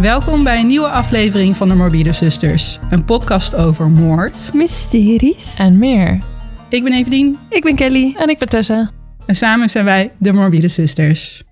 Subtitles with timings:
[0.00, 2.78] Welkom bij een nieuwe aflevering van de Morbide Zusters.
[2.90, 4.50] Een podcast over moord.
[4.54, 5.56] Mysteries.
[5.58, 6.22] En meer.
[6.68, 8.14] Ik ben Evelien Ik ben Kelly.
[8.18, 8.90] En ik ben Tessa.
[9.26, 11.42] en samen zijn wij de Morbide Zusters.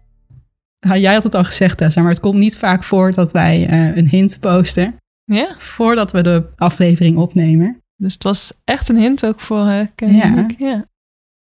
[0.87, 3.67] Nou, jij had het al gezegd Tessa, maar het komt niet vaak voor dat wij
[3.67, 7.83] eh, een hint posten Ja, voordat we de aflevering opnemen.
[7.97, 10.23] dus het was echt een hint ook voor uh, Kenny Ja.
[10.23, 10.51] en ik.
[10.59, 10.67] Ja.
[10.67, 10.85] Jullie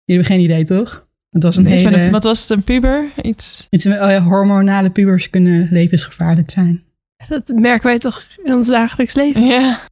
[0.06, 1.04] hebben geen idee toch?
[1.30, 1.98] Het was een hele...
[2.02, 3.12] een- wat was het, een puber?
[3.22, 3.68] Iets?
[3.70, 6.84] Iets oh ja, hormonale pubers kunnen levensgevaarlijk zijn.
[7.28, 9.42] Dat merken wij toch in ons dagelijks leven.
[9.42, 9.88] Ja.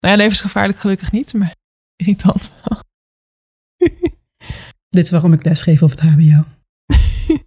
[0.00, 1.54] Nou ja, levensgevaarlijk gelukkig niet, maar
[2.02, 2.80] irritant wel.
[4.88, 6.44] Dit is waarom ik lesgeef op het HBO.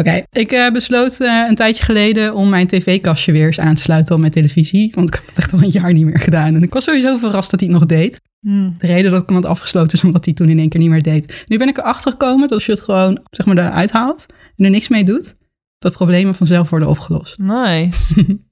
[0.00, 3.82] Oké, ik eh, besloot eh, een tijdje geleden om mijn tv-kastje weer eens aan te
[3.82, 4.92] sluiten op mijn televisie.
[4.94, 6.54] Want ik had het echt al een jaar niet meer gedaan.
[6.54, 8.20] En ik was sowieso verrast dat hij het nog deed.
[8.40, 8.74] Hmm.
[8.78, 10.88] De reden dat ik hem had afgesloten is omdat hij toen in één keer niet
[10.88, 11.44] meer deed.
[11.46, 14.64] Nu ben ik erachter gekomen dat als je het gewoon zeg maar, eruit haalt en
[14.64, 15.35] er niks mee doet,
[15.78, 17.38] dat problemen vanzelf worden opgelost.
[17.38, 18.14] Nice.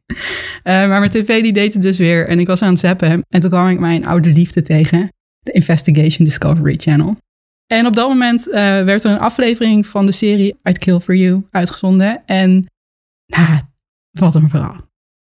[0.62, 2.28] Eh, maar mijn tv die deed het dus weer.
[2.28, 3.24] En ik was aan het zappen.
[3.28, 5.12] En toen kwam ik mijn oude liefde tegen.
[5.40, 7.16] De Investigation Discovery Channel.
[7.66, 11.16] En op dat moment eh, werd er een aflevering van de serie I'd Kill For
[11.16, 12.22] You uitgezonden.
[12.26, 12.66] En
[13.26, 13.60] nou,
[14.10, 14.76] wat een verhaal.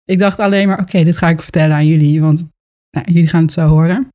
[0.04, 2.20] Ik dacht alleen maar, oké, dit ga ik vertellen aan jullie.
[2.20, 2.46] Want
[2.90, 4.08] nou, jullie gaan het zo horen.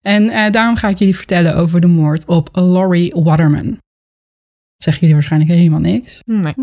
[0.00, 3.66] En eh, daarom ga ik jullie vertellen over de moord op Laurie Waterman.
[3.70, 3.80] Dat
[4.76, 6.22] zeggen jullie waarschijnlijk helemaal niks.
[6.24, 6.54] Nee.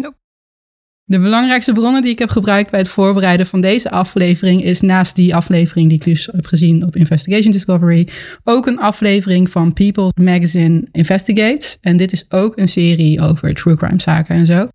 [1.10, 5.16] De belangrijkste bronnen die ik heb gebruikt bij het voorbereiden van deze aflevering is naast
[5.16, 8.08] die aflevering die ik dus heb gezien op Investigation Discovery
[8.44, 11.78] ook een aflevering van People Magazine Investigates.
[11.82, 14.68] En dit is ook een serie over true crime zaken en zo.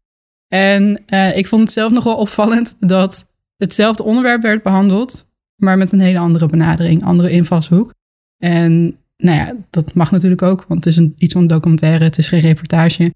[0.48, 5.92] En eh, ik vond het zelf nogal opvallend dat hetzelfde onderwerp werd behandeld, maar met
[5.92, 7.94] een hele andere benadering, andere invalshoek.
[8.38, 12.04] En nou ja, dat mag natuurlijk ook, want het is een, iets van een documentaire,
[12.04, 13.14] het is geen reportage.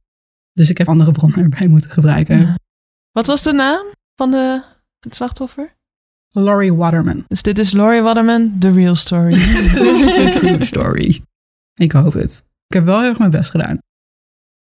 [0.52, 2.54] Dus ik heb andere bronnen erbij moeten gebruiken.
[3.18, 4.62] Wat was de naam van de,
[5.00, 5.76] het slachtoffer?
[6.30, 7.24] Laurie Waterman.
[7.28, 9.30] Dus dit is Laurie Waterman, The Real Story.
[9.38, 11.20] The true story.
[11.74, 12.44] Ik hoop het.
[12.66, 13.78] Ik heb wel heel erg mijn best gedaan.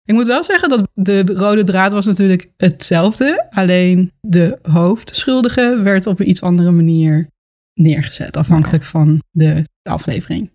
[0.03, 3.47] Ik moet wel zeggen dat de rode draad was natuurlijk hetzelfde.
[3.49, 7.27] Alleen de hoofdschuldige werd op een iets andere manier
[7.73, 8.37] neergezet.
[8.37, 10.51] Afhankelijk van de aflevering.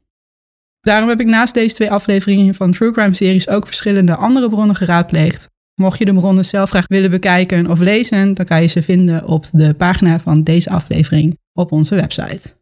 [0.80, 4.76] Daarom heb ik naast deze twee afleveringen van True Crime series ook verschillende andere bronnen
[4.76, 5.50] geraadpleegd.
[5.82, 9.24] Mocht je de bronnen zelf graag willen bekijken of lezen, dan kan je ze vinden
[9.26, 12.54] op de pagina van deze aflevering op onze website.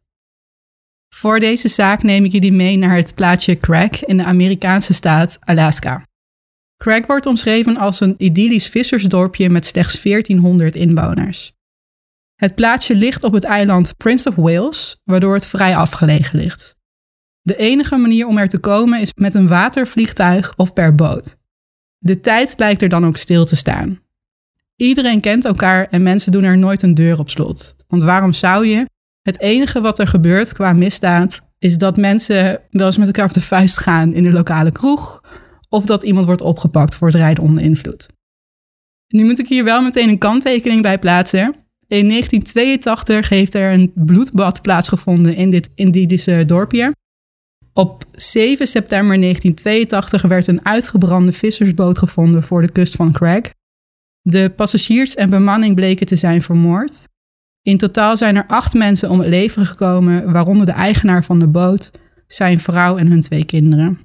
[1.15, 5.39] Voor deze zaak neem ik jullie mee naar het plaatsje Craig in de Amerikaanse staat
[5.41, 6.07] Alaska.
[6.77, 11.53] Craig wordt omschreven als een idyllisch vissersdorpje met slechts 1400 inwoners.
[12.35, 16.77] Het plaatsje ligt op het eiland Prince of Wales, waardoor het vrij afgelegen ligt.
[17.41, 21.39] De enige manier om er te komen is met een watervliegtuig of per boot.
[22.03, 24.01] De tijd lijkt er dan ook stil te staan.
[24.77, 27.77] Iedereen kent elkaar en mensen doen er nooit een deur op slot.
[27.89, 28.87] Want waarom zou je?
[29.23, 33.33] Het enige wat er gebeurt qua misdaad is dat mensen wel eens met elkaar op
[33.33, 35.23] de vuist gaan in de lokale kroeg.
[35.69, 38.09] Of dat iemand wordt opgepakt voor het rijden onder invloed.
[39.09, 41.55] Nu moet ik hier wel meteen een kanttekening bij plaatsen.
[41.87, 46.93] In 1982 heeft er een bloedbad plaatsgevonden in dit Indische dorpje.
[47.73, 53.53] Op 7 september 1982 werd een uitgebrande vissersboot gevonden voor de kust van Craig.
[54.23, 57.09] De passagiers en bemanning bleken te zijn vermoord.
[57.63, 61.47] In totaal zijn er acht mensen om het leven gekomen, waaronder de eigenaar van de
[61.47, 61.91] boot,
[62.27, 63.99] zijn vrouw en hun twee kinderen.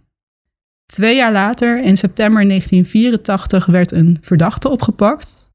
[0.86, 5.50] Twee jaar later, in september 1984, werd een verdachte opgepakt.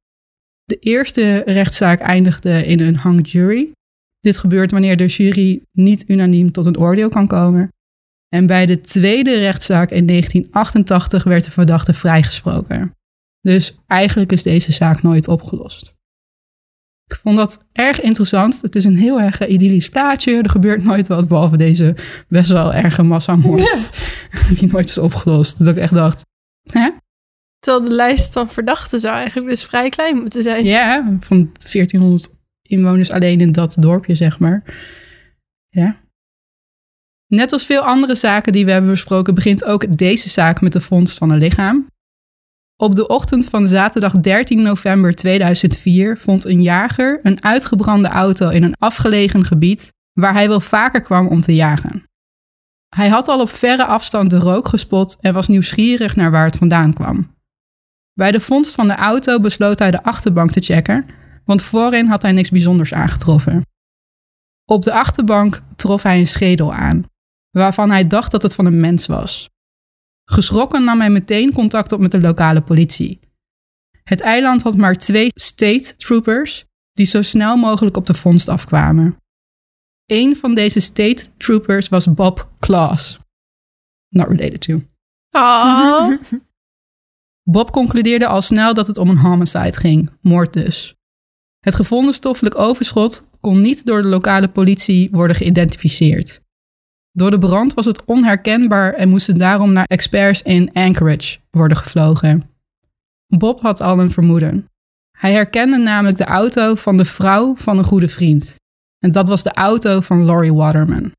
[0.64, 3.70] De eerste rechtszaak eindigde in een hung jury.
[4.20, 7.68] Dit gebeurt wanneer de jury niet unaniem tot een oordeel kan komen.
[8.34, 12.94] En bij de tweede rechtszaak in 1988 werd de verdachte vrijgesproken.
[13.40, 15.94] Dus eigenlijk is deze zaak nooit opgelost.
[17.06, 18.60] Ik vond dat erg interessant.
[18.62, 20.42] Het is een heel erg idyllisch plaatje.
[20.42, 21.94] Er gebeurt nooit wat, behalve deze
[22.28, 23.90] best wel erge massamoord.
[24.58, 25.58] Die nooit is opgelost.
[25.58, 26.24] Dat ik echt dacht,
[26.62, 26.90] hè?
[27.58, 30.64] Terwijl de lijst van verdachten zou eigenlijk dus vrij klein moeten zijn.
[30.64, 34.62] Ja, van 1400 inwoners alleen in dat dorpje, zeg maar.
[35.68, 36.00] Ja.
[37.30, 40.80] Net als veel andere zaken die we hebben besproken, begint ook deze zaak met de
[40.80, 41.86] vondst van een lichaam.
[42.76, 48.62] Op de ochtend van zaterdag 13 november 2004 vond een jager een uitgebrande auto in
[48.62, 52.04] een afgelegen gebied waar hij wel vaker kwam om te jagen.
[52.88, 56.56] Hij had al op verre afstand de rook gespot en was nieuwsgierig naar waar het
[56.56, 57.34] vandaan kwam.
[58.12, 61.06] Bij de vondst van de auto besloot hij de achterbank te checken,
[61.44, 63.62] want voorin had hij niks bijzonders aangetroffen.
[64.64, 67.04] Op de achterbank trof hij een schedel aan,
[67.50, 69.50] waarvan hij dacht dat het van een mens was.
[70.24, 73.20] Geschrokken nam hij meteen contact op met de lokale politie.
[74.04, 79.16] Het eiland had maar twee state troopers, die zo snel mogelijk op de vondst afkwamen.
[80.06, 83.18] Een van deze state troopers was Bob Claus.
[84.08, 84.82] Not related to.
[85.30, 86.10] Oh.
[87.50, 90.94] Bob concludeerde al snel dat het om een homicide ging, moord dus.
[91.60, 96.40] Het gevonden stoffelijk overschot kon niet door de lokale politie worden geïdentificeerd.
[97.12, 102.50] Door de brand was het onherkenbaar en moesten daarom naar experts in Anchorage worden gevlogen.
[103.26, 104.68] Bob had al een vermoeden.
[105.18, 108.56] Hij herkende namelijk de auto van de vrouw van een goede vriend.
[108.98, 111.12] En dat was de auto van Laurie Waterman.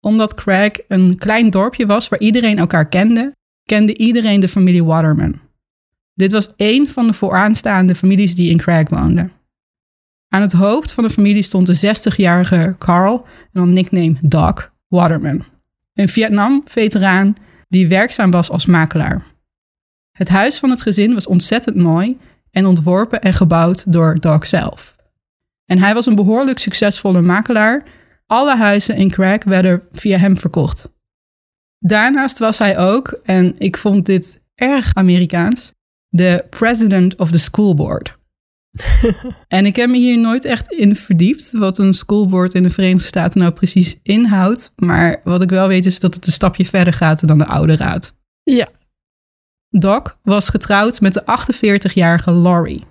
[0.00, 5.40] Omdat Craig een klein dorpje was waar iedereen elkaar kende, kende iedereen de familie Waterman.
[6.14, 9.32] Dit was één van de vooraanstaande families die in Craig woonden.
[10.28, 15.44] Aan het hoofd van de familie stond de 60-jarige Carl, en dan nickname Doc Waterman.
[15.94, 17.34] Een Vietnam-veteraan
[17.68, 19.24] die werkzaam was als makelaar.
[20.12, 22.18] Het huis van het gezin was ontzettend mooi
[22.50, 24.96] en ontworpen en gebouwd door Doc zelf.
[25.64, 27.82] En hij was een behoorlijk succesvolle makelaar.
[28.26, 30.92] Alle huizen in Craig werden via hem verkocht.
[31.78, 35.72] Daarnaast was hij ook, en ik vond dit erg Amerikaans,
[36.08, 38.17] de president of the school board.
[39.48, 42.70] en ik heb me hier nooit echt in verdiept wat een school board in de
[42.70, 44.72] Verenigde Staten nou precies inhoudt.
[44.76, 47.76] Maar wat ik wel weet is dat het een stapje verder gaat dan de oude
[47.76, 48.16] raad.
[48.42, 48.68] Ja.
[49.68, 52.84] Doc was getrouwd met de 48-jarige Laurie.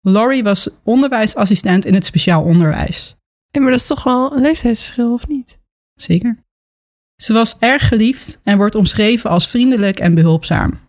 [0.00, 3.16] Laurie was onderwijsassistent in het speciaal onderwijs.
[3.50, 5.58] Ja, maar dat is toch wel een leeftijdsverschil, of niet?
[5.94, 6.44] Zeker.
[7.16, 10.80] Ze was erg geliefd en wordt omschreven als vriendelijk en behulpzaam.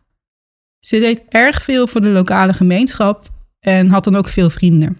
[0.79, 3.34] Ze deed erg veel voor de lokale gemeenschap
[3.65, 4.97] en had dan ook veel vrienden.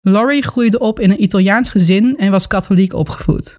[0.00, 3.58] Laurie groeide op in een Italiaans gezin en was katholiek opgevoed.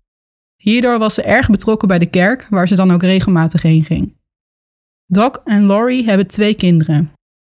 [0.55, 4.17] Hierdoor was ze erg betrokken bij de kerk, waar ze dan ook regelmatig heen ging.
[5.05, 7.11] Doc en Laurie hebben twee kinderen.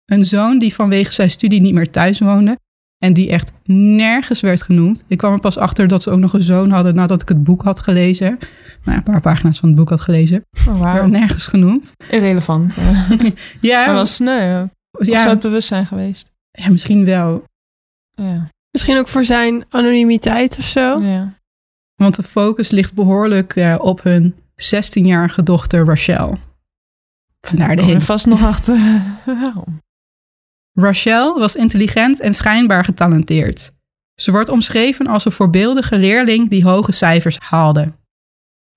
[0.05, 2.57] Een zoon die vanwege zijn studie niet meer thuis woonde
[2.97, 5.03] en die echt nergens werd genoemd.
[5.07, 7.43] Ik kwam er pas achter dat ze ook nog een zoon hadden nadat ik het
[7.43, 8.37] boek had gelezen.
[8.83, 10.45] Nou, een paar pagina's van het boek had gelezen.
[10.67, 11.93] Oh, nergens genoemd.
[12.09, 12.77] Irrelevant.
[13.61, 14.67] Ja, Maar wel sneu.
[14.91, 16.31] Of zou het bewustzijn geweest?
[16.51, 17.43] Ja, misschien wel.
[18.11, 18.49] Ja.
[18.71, 21.01] Misschien ook voor zijn anonimiteit of zo.
[21.01, 21.37] ja.
[21.95, 26.37] Want de focus ligt behoorlijk eh, op hun 16-jarige dochter Rachel.
[27.41, 28.03] Vandaar de hint.
[28.03, 28.77] vast nog achter.
[30.73, 33.71] Rachel was intelligent en schijnbaar getalenteerd.
[34.15, 37.91] Ze wordt omschreven als een voorbeeldige leerling die hoge cijfers haalde.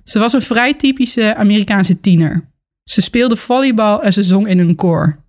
[0.05, 2.49] Ze was een vrij typische Amerikaanse tiener.
[2.83, 5.22] Ze speelde volleybal en ze zong in een koor.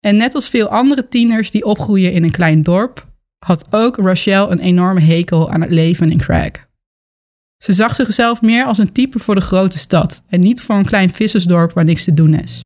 [0.00, 3.08] En net als veel andere tieners die opgroeien in een klein dorp,
[3.38, 6.68] had ook Rachel een enorme hekel aan het leven in Craig.
[7.62, 10.84] Ze zag zichzelf meer als een type voor de grote stad en niet voor een
[10.84, 12.60] klein vissersdorp waar niks te doen is.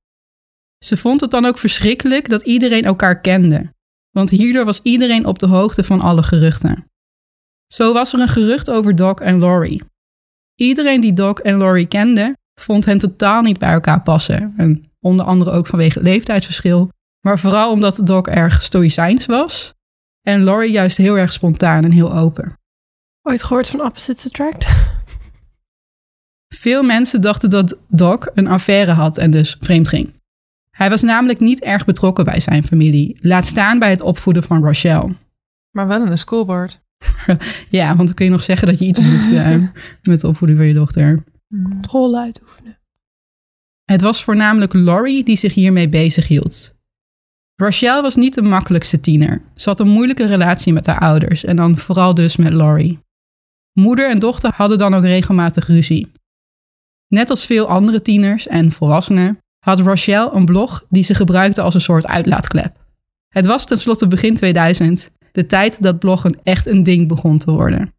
[0.85, 3.73] Ze vond het dan ook verschrikkelijk dat iedereen elkaar kende,
[4.11, 6.85] want hierdoor was iedereen op de hoogte van alle geruchten.
[7.67, 9.83] Zo was er een gerucht over Doc en Laurie.
[10.55, 14.55] Iedereen die Doc en Laurie kende, vond hen totaal niet bij elkaar passen.
[14.57, 16.89] En onder andere ook vanwege het leeftijdsverschil,
[17.25, 19.75] maar vooral omdat Doc erg stoïcijns was
[20.23, 22.59] en Laurie juist heel erg spontaan en heel open.
[23.23, 24.67] Ooit gehoord van Opposites Attract?
[26.55, 30.13] Veel mensen dachten dat Doc een affaire had en dus vreemd ging.
[30.71, 34.65] Hij was namelijk niet erg betrokken bij zijn familie, laat staan bij het opvoeden van
[34.65, 35.13] Rachel.
[35.71, 36.83] Maar wel in een schoolboard.
[37.69, 39.57] Ja, want dan kun je nog zeggen dat je iets doet eh,
[40.11, 41.25] met de opvoeding van je dochter.
[41.63, 42.79] Controle uitoefenen.
[43.85, 46.75] Het was voornamelijk Laurie die zich hiermee bezighield.
[47.57, 49.43] Rachel was niet de makkelijkste tiener.
[49.55, 52.99] Ze had een moeilijke relatie met haar ouders en dan vooral dus met Laurie.
[53.73, 56.13] Moeder en dochter hadden dan ook regelmatig ruzie.
[57.09, 61.75] Net als veel andere tieners en volwassenen had Rachel een blog die ze gebruikte als
[61.75, 62.85] een soort uitlaatklep.
[63.29, 67.95] Het was tenslotte begin 2000, de tijd dat bloggen echt een ding begon te worden.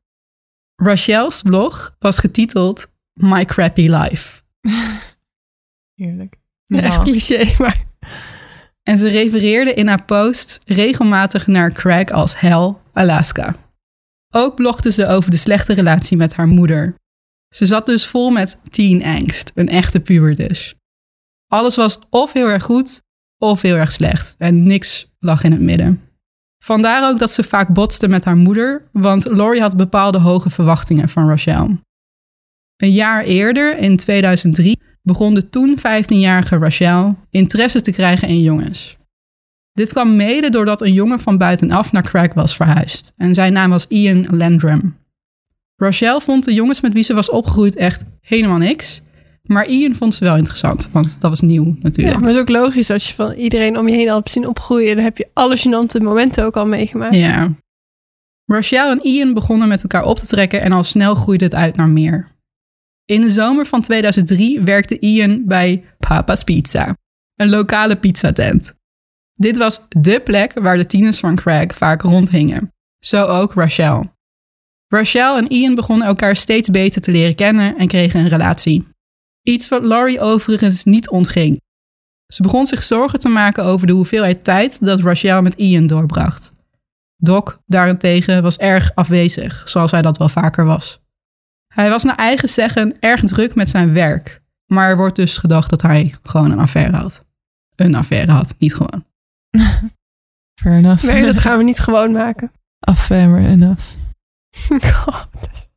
[0.75, 4.41] Rachel's blog was getiteld My Crappy Life.
[6.01, 6.35] Heerlijk.
[6.65, 7.83] Ja, echt cliché, maar...
[8.87, 13.55] En ze refereerde in haar posts regelmatig naar Craig als Hell, Alaska.
[14.33, 16.95] Ook blogde ze over de slechte relatie met haar moeder.
[17.55, 20.75] Ze zat dus vol met teen angst, een echte puber dus.
[21.47, 23.01] Alles was of heel erg goed
[23.37, 26.01] of heel erg slecht en niks lag in het midden.
[26.63, 31.09] Vandaar ook dat ze vaak botste met haar moeder, want Laurie had bepaalde hoge verwachtingen
[31.09, 31.79] van Rachel.
[32.77, 38.97] Een jaar eerder, in 2003, begon de toen 15-jarige Rachel interesse te krijgen in jongens.
[39.73, 43.69] Dit kwam mede doordat een jongen van buitenaf naar Craig was verhuisd en zijn naam
[43.69, 44.97] was Ian Landrum.
[45.75, 49.01] Rachel vond de jongens met wie ze was opgegroeid echt helemaal niks,
[49.43, 52.19] maar Ian vond ze wel interessant, want dat was nieuw Ja, natuurlijk.
[52.19, 54.47] maar het is ook logisch als je van iedereen om je heen al hebt zien
[54.47, 54.95] opgroeien.
[54.95, 57.15] Dan heb je alle gênante momenten ook al meegemaakt.
[57.15, 57.53] Ja.
[58.45, 61.75] Rachel en Ian begonnen met elkaar op te trekken en al snel groeide het uit
[61.75, 62.34] naar meer.
[63.05, 66.97] In de zomer van 2003 werkte Ian bij Papa's Pizza,
[67.35, 68.73] een lokale pizzatent.
[69.33, 72.73] Dit was dé plek waar de tieners van Craig vaak rondhingen.
[72.99, 74.13] Zo ook Rachel.
[74.87, 78.87] Rachel en Ian begonnen elkaar steeds beter te leren kennen en kregen een relatie.
[79.41, 81.61] Iets wat Laurie overigens niet ontging.
[82.33, 86.53] Ze begon zich zorgen te maken over de hoeveelheid tijd dat Rachel met Ian doorbracht.
[87.17, 91.03] Doc daarentegen was erg afwezig, zoals hij dat wel vaker was.
[91.75, 95.69] Hij was naar eigen zeggen erg druk met zijn werk, maar er wordt dus gedacht
[95.69, 97.25] dat hij gewoon een affaire had.
[97.75, 99.05] Een affaire had, niet gewoon.
[100.61, 101.03] Fair enough.
[101.03, 102.51] Nee, dat gaan we niet gewoon maken.
[102.79, 103.85] Affair enough.
[104.93, 105.69] God.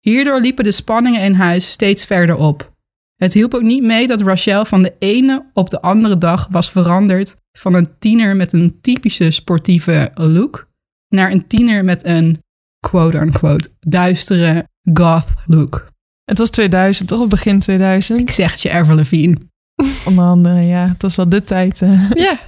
[0.00, 2.72] Hierdoor liepen de spanningen in huis steeds verder op.
[3.14, 6.70] Het hielp ook niet mee dat Rachel van de ene op de andere dag was
[6.70, 10.68] veranderd van een tiener met een typische sportieve look
[11.08, 12.42] naar een tiener met een
[12.88, 15.86] quote-unquote duistere goth look.
[16.24, 17.20] Het was 2000, toch?
[17.20, 18.18] Of begin 2000?
[18.18, 19.36] Ik zeg het je, Avril Lavigne.
[20.08, 20.88] Onder andere, ja.
[20.88, 21.82] Het was wel de tijd.
[21.82, 22.10] eh.
[22.26, 22.40] Ja.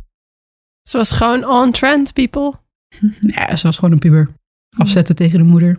[0.89, 2.53] Ze was gewoon on trend, people.
[3.35, 4.29] Ja, ze was gewoon een puber.
[4.77, 5.79] Afzetten tegen de moeder.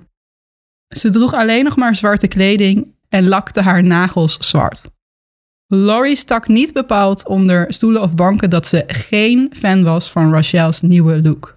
[0.96, 4.90] Ze droeg alleen nog maar zwarte kleding en lakte haar nagels zwart.
[5.68, 10.82] Laurie stak niet bepaald onder stoelen of banken dat ze geen fan was van Rachel's
[10.82, 11.57] nieuwe look.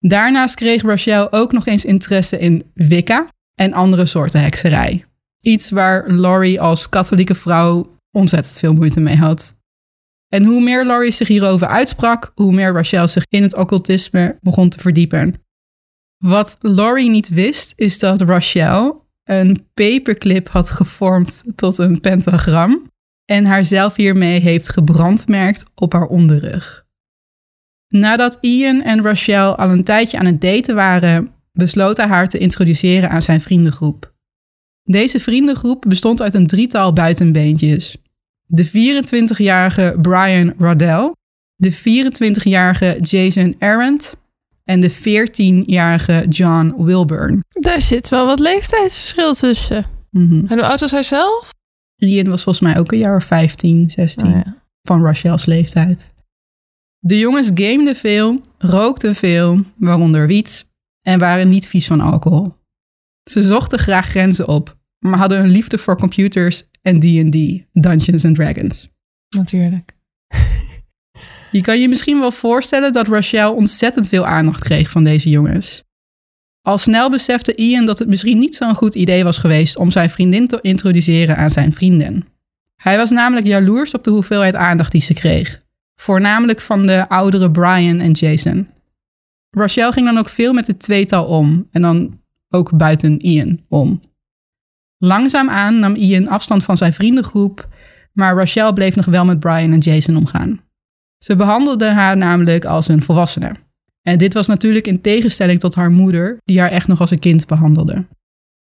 [0.00, 5.04] Daarnaast kreeg Rachel ook nog eens interesse in Wicca en andere soorten hekserij.
[5.40, 9.58] Iets waar Laurie als katholieke vrouw ontzettend veel moeite mee had.
[10.28, 14.68] En hoe meer Laurie zich hierover uitsprak, hoe meer Rachel zich in het occultisme begon
[14.68, 15.34] te verdiepen.
[16.18, 22.90] Wat Laurie niet wist, is dat Rachel een paperclip had gevormd tot een pentagram
[23.24, 26.88] en haarzelf hiermee heeft gebrandmerkt op haar onderrug.
[27.94, 32.38] Nadat Ian en Rachel al een tijdje aan het daten waren, besloot hij haar te
[32.38, 34.12] introduceren aan zijn vriendengroep.
[34.82, 37.96] Deze vriendengroep bestond uit een drietal buitenbeentjes.
[38.46, 41.12] De 24-jarige Brian Radell,
[41.54, 44.16] de 24-jarige Jason Arendt
[44.64, 47.40] en de 14-jarige John Wilburn.
[47.48, 49.86] Daar zit wel wat leeftijdsverschil tussen.
[50.10, 50.46] Mhm.
[50.46, 51.50] En hoe oud was hij zelf?
[51.96, 54.56] Ian was volgens mij ook een jaar of 15, 16 Oh, ja.
[54.82, 56.14] van Rachel's leeftijd.
[57.02, 60.68] De jongens gameden veel, rookten veel, waaronder wiet,
[61.02, 62.54] en waren niet vies van alcohol.
[63.30, 68.34] Ze zochten graag grenzen op, maar hadden een liefde voor computers en D&D, Dungeons and
[68.34, 68.88] Dragons.
[69.36, 69.92] Natuurlijk.
[71.52, 75.84] Je kan je misschien wel voorstellen dat Rachel ontzettend veel aandacht kreeg van deze jongens.
[76.62, 80.10] Al snel besefte Ian dat het misschien niet zo'n goed idee was geweest om zijn
[80.10, 82.26] vriendin te introduceren aan zijn vrienden.
[82.76, 85.60] Hij was namelijk jaloers op de hoeveelheid aandacht die ze kreeg,
[86.00, 88.68] voornamelijk van de oudere Brian en Jason.
[89.50, 94.00] Rachel ging dan ook veel met het tweetal om en dan ook buiten Ian om.
[94.98, 97.68] Langzaamaan nam Ian afstand van zijn vriendengroep,
[98.12, 100.60] maar Rachel bleef nog wel met Brian en Jason omgaan.
[101.18, 103.54] Ze behandelde haar namelijk als een volwassene.
[104.02, 107.18] En dit was natuurlijk in tegenstelling tot haar moeder, die haar echt nog als een
[107.18, 108.06] kind behandelde.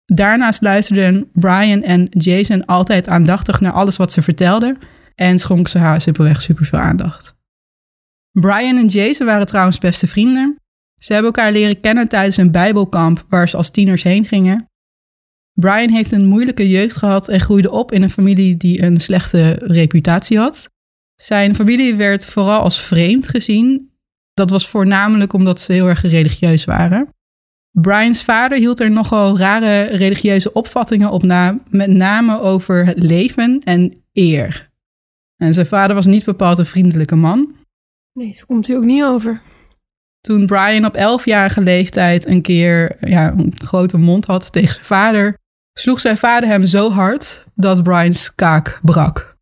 [0.05, 4.77] Daarnaast luisterden Brian en Jason altijd aandachtig naar alles wat ze vertelde
[5.15, 7.39] en schonk ze haar simpelweg superveel aandacht.
[8.33, 10.57] Brian en Jason waren trouwens beste vrienden.
[10.99, 14.69] Ze hebben elkaar leren kennen tijdens een bijbelkamp waar ze als tieners heen gingen.
[15.53, 19.53] Brian heeft een moeilijke jeugd gehad en groeide op in een familie die een slechte
[19.53, 20.71] reputatie had.
[21.17, 23.91] Zijn familie werd vooral als vreemd gezien.
[24.35, 27.09] Dat was voornamelijk omdat ze heel erg religieus waren.
[27.71, 33.61] Brian's vader hield er nogal rare religieuze opvattingen op na, met name over het leven
[33.65, 34.70] en eer.
[35.41, 37.55] En zijn vader was niet bepaald een vriendelijke man.
[38.13, 39.41] Nee, zo komt hij ook niet over.
[40.21, 45.39] Toen Brian op 11-jarige leeftijd een keer ja, een grote mond had tegen zijn vader,
[45.79, 49.37] sloeg zijn vader hem zo hard dat Brian's kaak brak.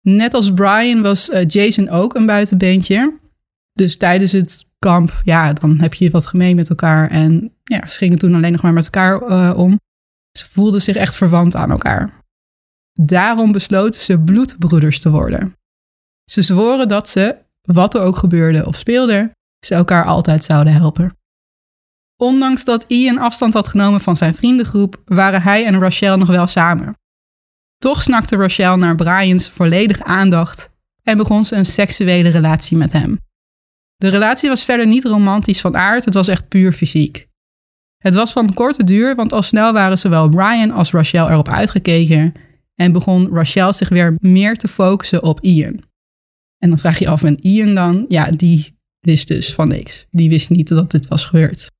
[0.00, 3.18] Net als Brian was eh, Jason ook een buitenbeentje.
[3.72, 7.10] Dus tijdens het kamp, ja, dan heb je wat gemeen met elkaar.
[7.10, 9.80] En ja, ze gingen toen alleen nog maar met elkaar eh, om.
[10.38, 12.24] Ze voelden zich echt verwant aan elkaar.
[12.98, 15.56] Daarom besloten ze bloedbroeders te worden.
[16.30, 19.30] Ze zworen dat ze, wat er ook gebeurde of speelde,
[19.66, 21.16] ze elkaar altijd zouden helpen.
[22.16, 26.46] Ondanks dat Ian afstand had genomen van zijn vriendengroep, waren hij en Rachel nog wel
[26.46, 26.96] samen.
[27.78, 30.70] Toch snakte Rachel naar Brian's volledige aandacht
[31.02, 33.18] en begon ze een seksuele relatie met hem.
[33.96, 37.28] De relatie was verder niet romantisch van aard, het was echt puur fysiek.
[37.96, 42.34] Het was van korte duur, want al snel waren zowel Brian als Rachel erop uitgekeken
[42.80, 45.84] en begon Rachel zich weer meer te focussen op Ian.
[46.58, 48.04] En dan vraag je af, en Ian dan?
[48.08, 50.06] Ja, die wist dus van niks.
[50.10, 51.70] Die wist niet dat dit was gebeurd.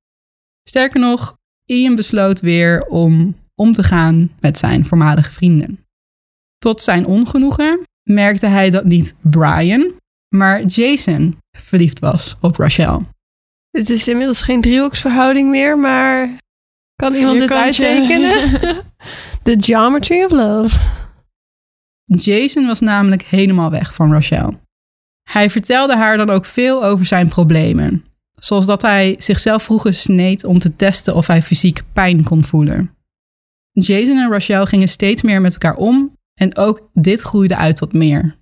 [0.63, 5.85] Sterker nog, Ian besloot weer om om te gaan met zijn voormalige vrienden.
[6.57, 9.93] Tot zijn ongenoegen merkte hij dat niet Brian,
[10.35, 13.01] maar Jason verliefd was op Rachel.
[13.69, 16.37] Het is inmiddels geen driehoeksverhouding meer, maar
[16.95, 18.33] kan iemand dit uittekenen?
[19.47, 20.79] The Geometry of Love.
[22.05, 24.59] Jason was namelijk helemaal weg van Rachel.
[25.29, 28.03] Hij vertelde haar dan ook veel over zijn problemen,
[28.35, 32.95] zoals dat hij zichzelf vroeger sneed om te testen of hij fysiek pijn kon voelen.
[33.71, 37.93] Jason en Rachel gingen steeds meer met elkaar om en ook dit groeide uit tot
[37.93, 38.37] meer.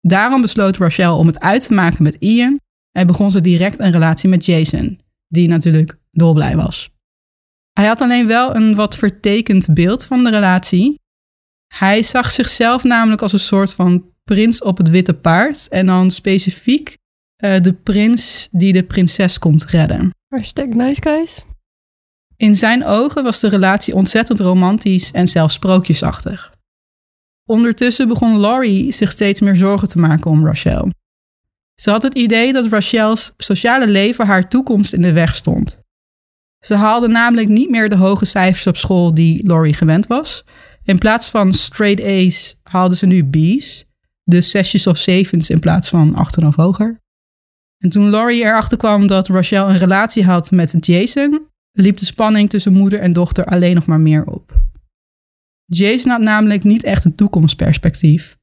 [0.00, 2.60] Daarom besloot Rachel om het uit te maken met Ian
[2.92, 6.93] en begon ze direct een relatie met Jason, die natuurlijk dolblij was.
[7.74, 10.98] Hij had alleen wel een wat vertekend beeld van de relatie.
[11.74, 16.10] Hij zag zichzelf namelijk als een soort van prins op het witte paard en dan
[16.10, 16.96] specifiek
[17.36, 20.10] eh, de prins die de prinses komt redden.
[20.28, 21.44] Hashtag nice guys.
[22.36, 26.52] In zijn ogen was de relatie ontzettend romantisch en zelfs sprookjesachtig.
[27.44, 30.90] Ondertussen begon Laurie zich steeds meer zorgen te maken om Rachel.
[31.74, 35.83] Ze had het idee dat Rachel's sociale leven haar toekomst in de weg stond.
[36.64, 40.44] Ze haalde namelijk niet meer de hoge cijfers op school die Laurie gewend was.
[40.82, 43.84] In plaats van straight A's haalde ze nu B's,
[44.22, 47.02] dus zesjes of zevens in plaats van achten of hoger.
[47.78, 52.50] En toen Laurie erachter kwam dat Rachel een relatie had met Jason, liep de spanning
[52.50, 54.52] tussen moeder en dochter alleen nog maar meer op.
[55.64, 58.36] Jason had namelijk niet echt een toekomstperspectief.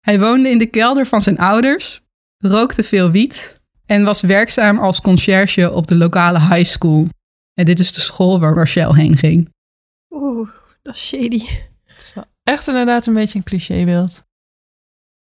[0.00, 2.00] Hij woonde in de kelder van zijn ouders,
[2.38, 7.08] rookte veel wiet en was werkzaam als conciërge op de lokale high school.
[7.54, 9.52] En dit is de school waar Rachel heen ging.
[10.10, 10.48] Oeh,
[10.82, 11.44] dat is shady.
[11.84, 14.24] Het is wel echt inderdaad een beetje een clichébeeld.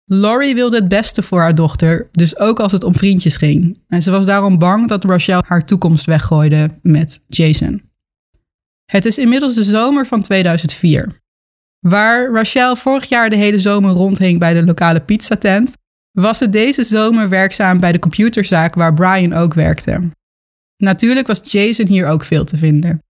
[0.05, 3.83] Laurie wilde het beste voor haar dochter, dus ook als het om vriendjes ging.
[3.87, 7.91] En ze was daarom bang dat Rachel haar toekomst weggooide met Jason.
[8.85, 11.21] Het is inmiddels de zomer van 2004.
[11.79, 15.77] Waar Rachel vorig jaar de hele zomer rondhing bij de lokale pizzatent,
[16.11, 20.09] was ze deze zomer werkzaam bij de computerzaak waar Brian ook werkte.
[20.77, 23.03] Natuurlijk was Jason hier ook veel te vinden.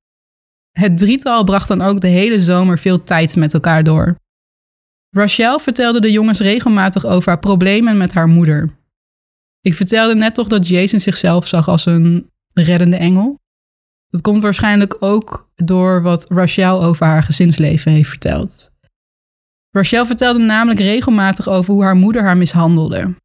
[0.72, 4.16] Het drietal bracht dan ook de hele zomer veel tijd met elkaar door.
[5.10, 8.78] Rachel vertelde de jongens regelmatig over haar problemen met haar moeder.
[9.62, 13.40] Ik vertelde net toch dat Jason zichzelf zag als een reddende engel.
[14.10, 18.72] Dat komt waarschijnlijk ook door wat Rachel over haar gezinsleven heeft verteld.
[19.72, 23.16] Rachel vertelde namelijk regelmatig over hoe haar moeder haar mishandelde.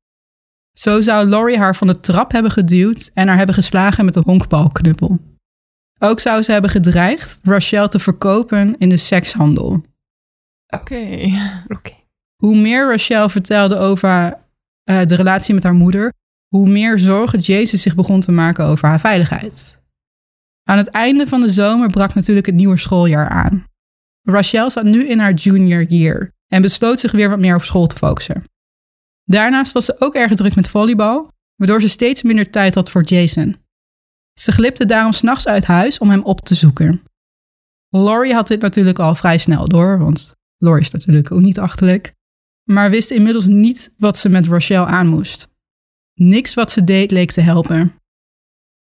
[0.78, 4.22] Zo zou Laurie haar van de trap hebben geduwd en haar hebben geslagen met een
[4.22, 5.18] honkbalknuppel.
[5.98, 9.82] Ook zou ze hebben gedreigd Rachel te verkopen in de sekshandel.
[10.66, 11.18] Oké.
[11.68, 11.92] Oké.
[12.36, 14.38] Hoe meer Rachel vertelde over
[14.84, 16.12] eh, de relatie met haar moeder,
[16.48, 19.82] hoe meer zorgen Jason zich begon te maken over haar veiligheid.
[20.64, 23.64] Aan het einde van de zomer brak natuurlijk het nieuwe schooljaar aan.
[24.22, 27.86] Rachel zat nu in haar junior year en besloot zich weer wat meer op school
[27.86, 28.44] te focussen.
[29.28, 33.02] Daarnaast was ze ook erg druk met volleybal, waardoor ze steeds minder tijd had voor
[33.02, 33.56] Jason.
[34.40, 37.02] Ze glipte daarom s'nachts uit huis om hem op te zoeken.
[37.88, 42.12] Laurie had dit natuurlijk al vrij snel door, want Laurie is natuurlijk ook niet achterlijk,
[42.64, 45.48] maar wist inmiddels niet wat ze met Rachel aan moest.
[46.14, 47.94] Niks wat ze deed leek te helpen.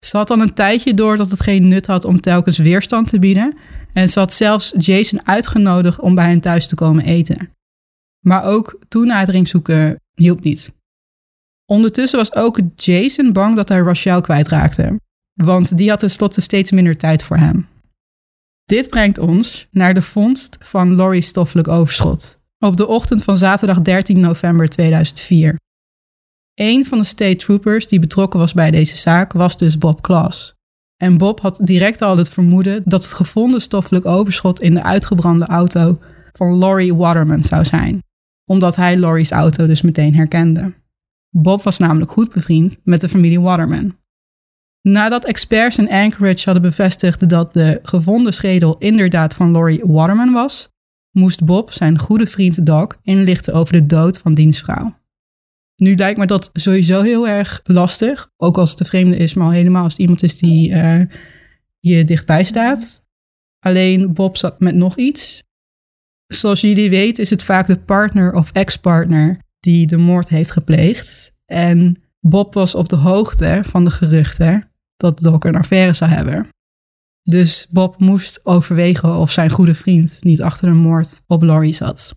[0.06, 3.20] Ze had al een tijdje door dat het geen nut had om telkens weerstand te
[3.20, 3.58] bieden
[3.94, 7.52] en ze had zelfs Jason uitgenodigd om bij hen thuis te komen eten.
[8.20, 10.74] Maar ook toenadering zoeken hielp niet.
[11.66, 15.00] Ondertussen was ook Jason bang dat hij Rachel kwijtraakte,
[15.34, 17.68] want die had tenslotte steeds minder tijd voor hem.
[18.66, 23.82] Dit brengt ons naar de vondst van Laurie's stoffelijk overschot op de ochtend van zaterdag
[23.82, 25.60] 13 november 2004.
[26.54, 30.54] Een van de state troopers die betrokken was bij deze zaak was dus Bob Klaas.
[30.98, 35.46] En Bob had direct al het vermoeden dat het gevonden stoffelijk overschot in de uitgebrande
[35.46, 36.00] auto
[36.32, 38.04] van Laurie Waterman zou zijn,
[38.46, 40.74] omdat hij Laurie's auto dus meteen herkende.
[41.30, 43.96] Bob was namelijk goed bevriend met de familie Waterman.
[44.82, 50.70] Nadat experts in Anchorage hadden bevestigd dat de gevonden schedel inderdaad van Laurie Waterman was,
[51.12, 55.02] moest Bob zijn goede vriend Doc inlichten over de dood van diens vrouw.
[55.76, 59.46] Nu lijkt me dat sowieso heel erg lastig, ook als het de vreemde is, maar
[59.46, 61.06] al helemaal als het iemand is die eh,
[61.80, 63.06] je dichtbij staat.
[63.60, 65.44] Alleen Bob zat met nog iets.
[66.28, 71.34] Zoals jullie weten is het vaak de partner of ex-partner die de moord heeft gepleegd.
[71.46, 76.48] En Bob was op de hoogte van de geruchten dat Doc een affaire zou hebben.
[77.24, 82.16] Dus Bob moest overwegen of zijn goede vriend niet achter de moord op Laurie zat.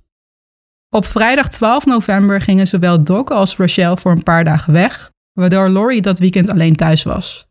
[0.90, 5.68] Op vrijdag 12 november gingen zowel Doc als Rachel voor een paar dagen weg, waardoor
[5.68, 7.48] Laurie dat weekend alleen thuis was.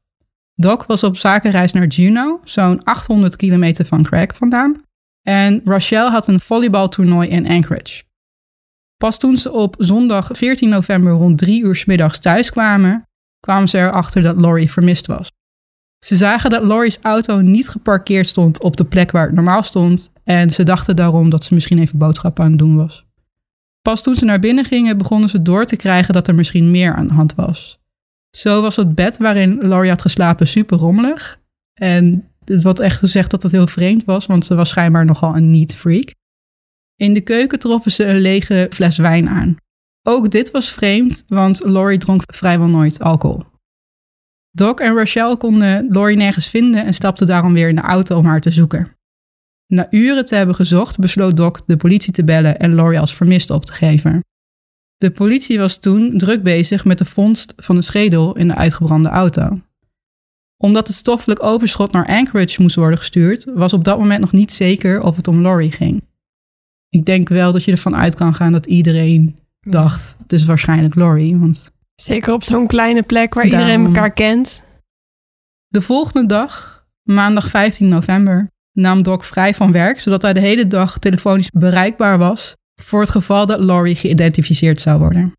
[0.53, 4.81] Doc was op zakenreis naar Juneau, zo'n 800 kilometer van Craig vandaan.
[5.27, 8.03] En Rachel had een volleybaltoernooi in Anchorage.
[8.97, 13.07] Pas toen ze op zondag 14 november rond drie uur 's middags thuis kwamen,
[13.39, 15.31] kwamen ze erachter dat Laurie vermist was.
[16.05, 20.11] Ze zagen dat Laurie's auto niet geparkeerd stond op de plek waar het normaal stond
[20.23, 23.05] en ze dachten daarom dat ze misschien even boodschappen aan het doen was.
[23.81, 26.95] Pas toen ze naar binnen gingen, begonnen ze door te krijgen dat er misschien meer
[26.95, 27.79] aan de hand was.
[28.31, 31.39] Zo was het bed waarin Laurie had geslapen super rommelig.
[31.73, 35.35] En het wordt echt gezegd dat dat heel vreemd was, want ze was schijnbaar nogal
[35.35, 36.13] een neat freak.
[36.95, 39.55] In de keuken troffen ze een lege fles wijn aan.
[40.07, 43.43] Ook dit was vreemd, want Laurie dronk vrijwel nooit alcohol.
[44.51, 48.25] Doc en Rachel konden Laurie nergens vinden en stapten daarom weer in de auto om
[48.25, 48.95] haar te zoeken.
[49.67, 53.49] Na uren te hebben gezocht, besloot Doc de politie te bellen en Laurie als vermist
[53.49, 54.23] op te geven.
[54.97, 59.09] De politie was toen druk bezig met de vondst van de schedel in de uitgebrande
[59.09, 59.61] auto.
[60.57, 64.51] Omdat het stoffelijk overschot naar Anchorage moest worden gestuurd, was op dat moment nog niet
[64.51, 66.03] zeker of het om Laurie ging.
[66.89, 70.95] Ik denk wel dat je ervan uit kan gaan dat iedereen dacht, het is waarschijnlijk
[70.95, 74.63] Laurie, want Zeker op zo'n kleine plek waar iedereen elkaar kent.
[75.67, 80.67] De volgende dag, maandag 15 november, nam Doc vrij van werk, zodat hij de hele
[80.67, 85.33] dag telefonisch bereikbaar was voor het geval dat Laurie geïdentificeerd zou worden.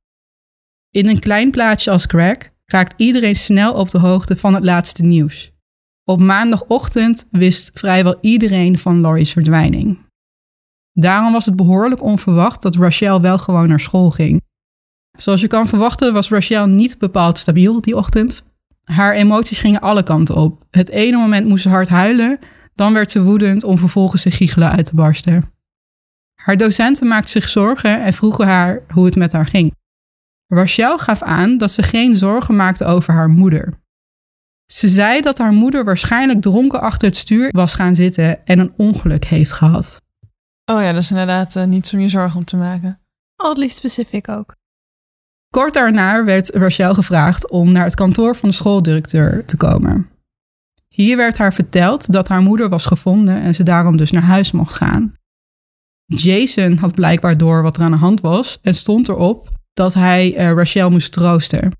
[0.91, 5.03] In een klein plaatsje als Craig raakt iedereen snel op de hoogte van het laatste
[5.03, 5.53] nieuws.
[6.05, 9.99] Op maandagochtend wist vrijwel iedereen van Laurie's verdwijning.
[10.93, 14.43] Daarom was het behoorlijk onverwacht dat Rachel wel gewoon naar school ging.
[15.19, 18.45] Zoals je kan verwachten was Rachel niet bepaald stabiel die ochtend.
[18.85, 20.65] Haar emoties gingen alle kanten op.
[20.71, 22.39] Het ene moment moest ze hard huilen,
[22.75, 25.53] dan werd ze woedend om vervolgens te giechelen uit te barsten.
[26.35, 29.75] Haar docenten maakten zich zorgen en vroegen haar hoe het met haar ging.
[30.47, 33.75] Rachel gaf aan dat ze geen zorgen maakte over haar moeder.
[34.73, 38.73] Ze zei dat haar moeder waarschijnlijk dronken achter het stuur was gaan zitten en een
[38.77, 40.03] ongeluk heeft gehad.
[40.65, 43.01] Oh ja, dat is inderdaad eh, niets om je zorgen om te maken.
[43.37, 44.55] Oddly specific ook.
[45.49, 50.09] Kort daarna werd Rachel gevraagd om naar het kantoor van de schooldirecteur te komen.
[50.89, 54.53] Hier werd haar verteld dat haar moeder was gevonden en ze daarom dus naar huis
[54.53, 55.15] mocht gaan.
[56.05, 60.37] Jason had blijkbaar door wat er aan de hand was en stond erop dat hij
[60.37, 61.73] eh, Rachel moest troosten.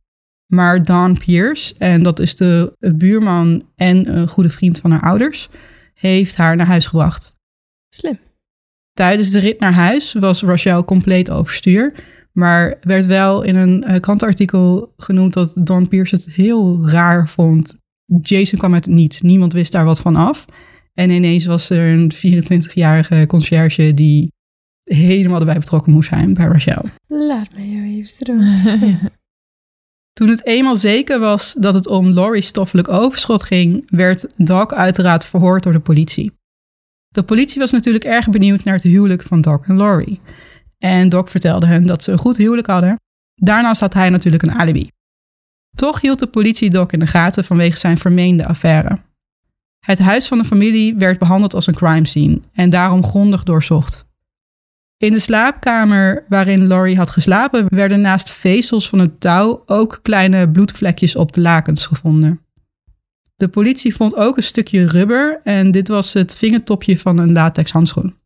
[0.47, 5.49] Maar Dawn Pierce, en dat is de buurman en een goede vriend van haar ouders,
[5.95, 7.35] heeft haar naar huis gebracht.
[7.89, 8.19] Slim.
[8.93, 11.95] Tijdens de rit naar huis was Rachel compleet overstuur.
[12.33, 17.79] Maar werd wel in een eh, krantenartikel genoemd dat Dawn Pierce het heel raar vond.
[18.23, 19.21] Jason kwam uit het niets.
[19.21, 20.45] Niemand wist daar wat van af.
[20.95, 24.33] En ineens was er een 24-jarige conciërge die
[24.95, 26.85] helemaal erbij betrokken moest zijn bij Rachel.
[27.07, 29.01] Laat me jou even troosten.
[30.13, 35.27] Toen het eenmaal zeker was dat het om Laurie's stoffelijk overschot ging, werd Doc uiteraard
[35.27, 36.33] verhoord door de politie.
[37.09, 40.21] De politie was natuurlijk erg benieuwd naar het huwelijk van Doc en Laurie.
[40.79, 42.97] En Doc vertelde hen dat ze een goed huwelijk hadden.
[43.35, 44.91] Daarnaast had hij natuurlijk een alibi.
[45.77, 48.99] Toch hield de politie Doc in de gaten vanwege zijn vermeende affaire.
[49.85, 54.07] Het huis van de familie werd behandeld als een crime scene en daarom grondig doorzocht.
[54.99, 60.51] In de slaapkamer waarin Laurie had geslapen werden naast vezels van het touw ook kleine
[60.51, 62.41] bloedvlekjes op de lakens gevonden.
[63.37, 67.73] De politie vond ook een stukje rubber en dit was het vingertopje van een latex
[67.73, 68.17] handschoen.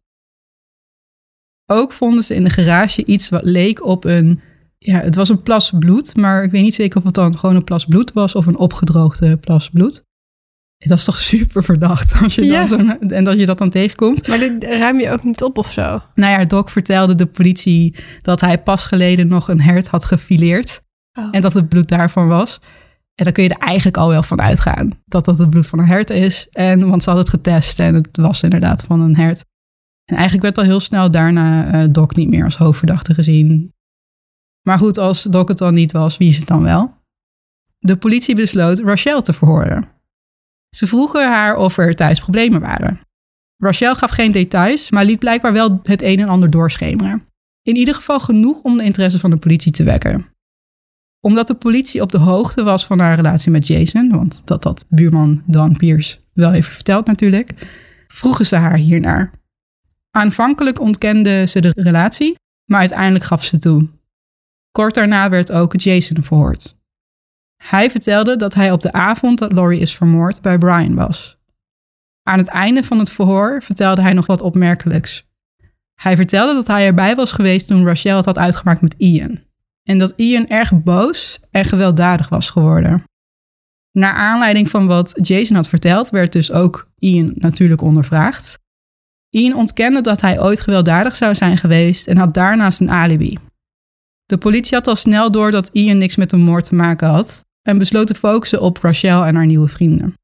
[1.66, 4.40] Ook vonden ze in de garage iets wat leek op een.
[4.78, 7.56] Ja, het was een plas bloed, maar ik weet niet zeker of het dan gewoon
[7.56, 10.04] een plas bloed was of een opgedroogde plas bloed.
[10.88, 12.58] Dat is toch super verdacht als je Ja.
[12.58, 12.76] dan zo,
[13.08, 14.28] en dat je dat dan tegenkomt.
[14.28, 16.00] Maar dit ruim je ook niet op of zo.
[16.14, 20.80] Nou ja, Doc vertelde de politie dat hij pas geleden nog een hert had gefileerd
[21.18, 21.28] Oh.
[21.30, 22.60] en dat het bloed daarvan was.
[23.14, 25.78] En dan kun je er eigenlijk al wel van uitgaan dat dat het bloed van
[25.78, 26.48] een hert is.
[26.50, 29.44] En, want ze hadden het getest en het was inderdaad van een hert.
[30.04, 33.72] En eigenlijk werd al heel snel daarna eh, Doc niet meer als hoofdverdachte gezien.
[34.66, 36.94] Maar goed, als Doc het dan niet was, wie is het dan wel?
[37.78, 39.88] De politie besloot Rachel te verhoren.
[40.76, 43.00] Ze vroegen haar of er thuis problemen waren.
[43.56, 47.26] Rachel gaf geen details, maar liet blijkbaar wel het een en ander doorschemeren.
[47.62, 50.26] In ieder geval genoeg om de interesse van de politie te wekken.
[51.20, 54.86] Omdat de politie op de hoogte was van haar relatie met Jason, want dat had
[54.88, 57.52] buurman Don Pierce wel even verteld natuurlijk,
[58.08, 59.32] vroegen ze haar hiernaar.
[60.10, 63.88] Aanvankelijk ontkende ze de relatie, maar uiteindelijk gaf ze toe.
[64.70, 66.79] Kort daarna werd ook Jason verhoord.
[67.64, 71.38] Hij vertelde dat hij op de avond dat Laurie is vermoord bij Brian was.
[72.22, 75.28] Aan het einde van het verhoor vertelde hij nog wat opmerkelijks.
[75.94, 79.40] Hij vertelde dat hij erbij was geweest toen Rachel het had uitgemaakt met Ian.
[79.82, 83.04] En dat Ian erg boos en gewelddadig was geworden.
[83.92, 88.58] Naar aanleiding van wat Jason had verteld, werd dus ook Ian natuurlijk ondervraagd.
[89.28, 93.38] Ian ontkende dat hij ooit gewelddadig zou zijn geweest en had daarnaast een alibi.
[94.26, 97.48] De politie had al snel door dat Ian niks met de moord te maken had
[97.62, 100.14] en besloot te focussen op Rachel en haar nieuwe vrienden.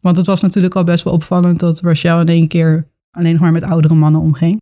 [0.00, 3.40] Want het was natuurlijk al best wel opvallend dat Rachel in één keer alleen nog
[3.40, 4.60] maar met oudere mannen omging.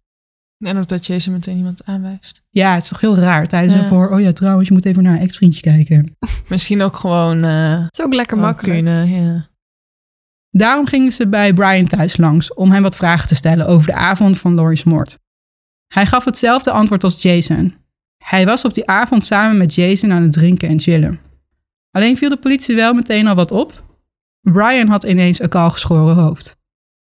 [0.65, 2.43] En ook dat Jason meteen iemand aanwijst.
[2.51, 3.81] Ja, het is toch heel raar tijdens Ja.
[3.81, 6.17] een voor, oh ja, trouwens, je moet even naar haar ex-vriendje kijken.
[6.49, 7.45] Misschien ook gewoon...
[7.45, 8.85] eh is ook lekker makkelijk.
[8.85, 9.49] kunnen, ja.
[10.51, 13.95] Daarom gingen ze bij Brian thuis langs om hem wat vragen te stellen over de
[13.95, 15.19] avond van Laurie's moord.
[15.87, 17.75] Hij gaf hetzelfde antwoord als Jason.
[18.25, 21.21] Hij was op die avond samen met Jason aan het drinken en chillen.
[21.95, 23.85] Alleen viel de politie wel meteen al wat op.
[24.41, 26.57] Brian had ineens een kaal geschoren hoofd.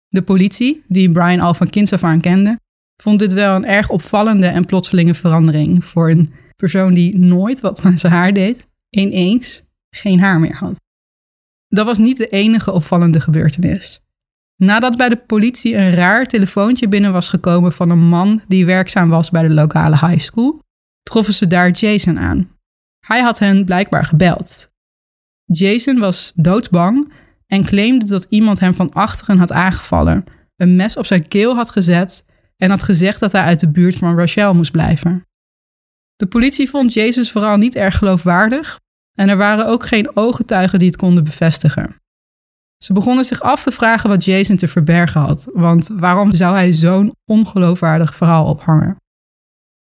[0.07, 2.59] De politie, die Brian al van kinds af aan kende,
[3.01, 7.83] vond dit wel een erg opvallende en plotselinge verandering voor een persoon die nooit wat
[7.83, 10.81] met zijn haar deed, ineens geen haar meer had.
[11.67, 14.01] Dat was niet de enige opvallende gebeurtenis.
[14.55, 19.09] Nadat bij de politie een raar telefoontje binnen was gekomen van een man die werkzaam
[19.09, 20.59] was bij de lokale high school,
[21.03, 22.54] troffen ze daar Jason aan.
[23.05, 24.73] Hij had hen blijkbaar gebeld.
[25.43, 27.13] Jason was doodsbang
[27.47, 30.23] en claimde dat iemand hem van achteren had aangevallen,
[30.55, 32.25] een mes op zijn keel had gezet
[32.57, 35.27] en had gezegd dat hij uit de buurt van Rachel moest blijven.
[36.15, 38.79] De politie vond Jason vooral niet erg geloofwaardig
[39.13, 41.95] en er waren ook geen ooggetuigen die het konden bevestigen.
[42.83, 46.73] Ze begonnen zich af te vragen wat Jason te verbergen had, want waarom zou hij
[46.73, 48.97] zo'n ongeloofwaardig verhaal ophangen?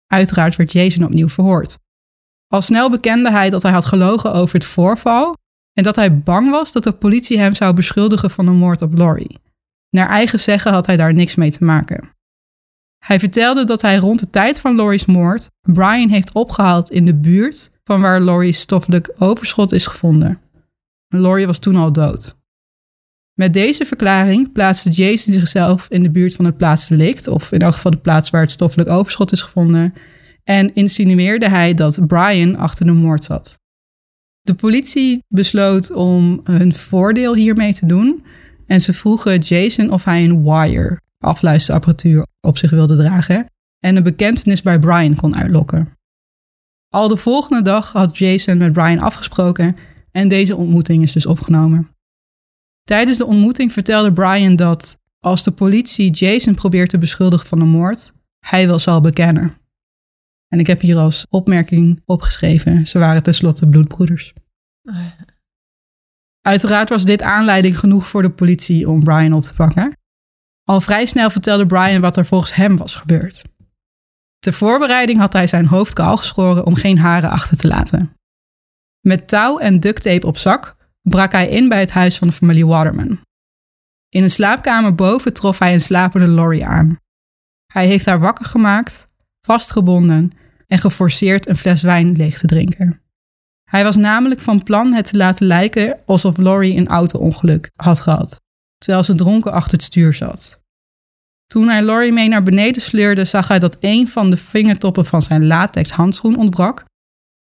[0.07, 1.79] Uiteraard werd Jason opnieuw verhoord.
[2.55, 5.37] Al snel bekende hij dat hij had gelogen over het voorval
[5.73, 8.97] en dat hij bang was dat de politie hem zou beschuldigen van een moord op
[8.97, 9.39] Laurie.
[9.91, 12.11] Naar eigen zeggen had hij daar niks mee te maken.
[13.05, 17.15] Hij vertelde dat hij rond de tijd van Laurie's moord Brian heeft opgehaald in de
[17.15, 20.41] buurt van waar Laurie's stoffelijk overschot is gevonden.
[21.09, 22.37] Laurie was toen al dood.
[23.33, 27.75] Met deze verklaring plaatste Jason zichzelf in de buurt van het plaatsdelict, of in elk
[27.75, 29.95] geval de plaats waar het stoffelijk overschot is gevonden,
[30.45, 33.59] en insinueerde hij dat Brian achter de moord zat.
[34.41, 38.25] De politie besloot om hun voordeel hiermee te doen
[38.67, 43.47] en ze vroegen Jason of hij een wire, afluisterapparatuur, op zich wilde dragen
[43.79, 45.93] en een bekentenis bij Brian kon uitlokken.
[46.89, 49.77] Al de volgende dag had Jason met Brian afgesproken
[50.11, 51.89] en deze ontmoeting is dus opgenomen.
[52.83, 57.69] Tijdens de ontmoeting vertelde Brian dat als de politie Jason probeert te beschuldigen van een
[57.69, 58.13] moord,
[58.47, 59.57] hij wel zal bekennen.
[60.49, 64.33] En ik heb hier als opmerking opgeschreven, ze waren tenslotte bloedbroeders.
[66.41, 69.97] Uiteraard was dit aanleiding genoeg voor de politie om Brian op te pakken.
[70.65, 73.45] Al vrij snel vertelde Brian wat er volgens hem was gebeurd.
[74.39, 78.15] Ter voorbereiding had hij zijn hoofd kaal geschoren om geen haren achter te laten.
[79.01, 82.67] Met touw en ducttape op zak brak hij in bij het huis van de familie
[82.67, 83.21] Waterman.
[84.09, 86.99] In een slaapkamer boven trof hij een slapende Laurie aan.
[87.73, 89.09] Hij heeft haar wakker gemaakt,
[89.45, 90.31] vastgebonden
[90.67, 93.01] en geforceerd een fles wijn leeg te drinken.
[93.71, 98.41] Hij was namelijk van plan het te laten lijken alsof Laurie een auto-ongeluk had gehad,
[98.79, 100.63] terwijl ze dronken achter het stuur zat.
[101.47, 105.23] Toen hij Laurie mee naar beneden sleurde, zag hij dat een van de vingertoppen van
[105.23, 106.85] zijn latex handschoen ontbrak.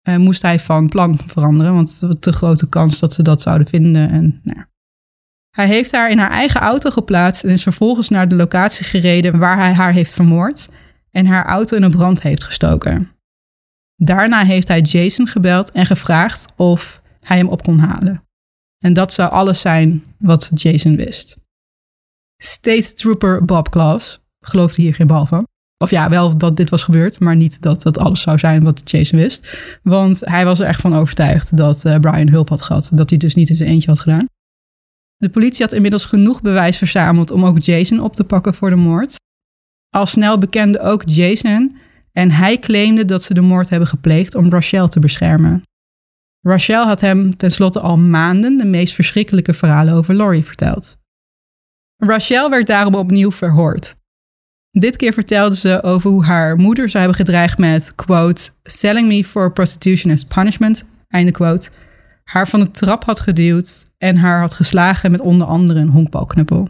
[0.09, 3.43] Uh, moest hij van plan veranderen, want het was te grote kans dat ze dat
[3.43, 4.11] zouden vinden.
[4.11, 4.65] En, nou.
[5.51, 9.39] Hij heeft haar in haar eigen auto geplaatst en is vervolgens naar de locatie gereden
[9.39, 10.69] waar hij haar heeft vermoord
[11.11, 13.11] en haar auto in een brand heeft gestoken.
[13.97, 18.25] Daarna heeft hij Jason gebeld en gevraagd of hij hem op kon halen.
[18.79, 21.37] En dat zou alles zijn wat Jason wist.
[22.43, 25.47] State Trooper Bob Klaus geloofde hier geen bal van.
[25.77, 28.91] Of ja, wel dat dit was gebeurd, maar niet dat dat alles zou zijn wat
[28.91, 29.59] Jason wist.
[29.83, 32.91] Want hij was er echt van overtuigd dat uh, Brian hulp had gehad.
[32.95, 34.27] Dat hij dus niet in zijn eentje had gedaan.
[35.17, 38.77] De politie had inmiddels genoeg bewijs verzameld om ook Jason op te pakken voor de
[38.77, 39.15] moord.
[39.91, 41.77] Al snel bekende ook Jason
[42.13, 45.63] en hij claimde dat ze de moord hebben gepleegd om Rachel te beschermen.
[46.41, 50.99] Rachel had hem tenslotte al maanden de meest verschrikkelijke verhalen over Laurie verteld.
[51.97, 53.95] Rachel werd daarom opnieuw verhoord.
[54.71, 59.25] Dit keer vertelde ze over hoe haar moeder zou hebben gedreigd met, quote, selling me
[59.25, 61.71] for prostitution as punishment, einde quote,
[62.25, 66.69] haar van de trap had geduwd en haar had geslagen met onder andere een honkbalknuppel.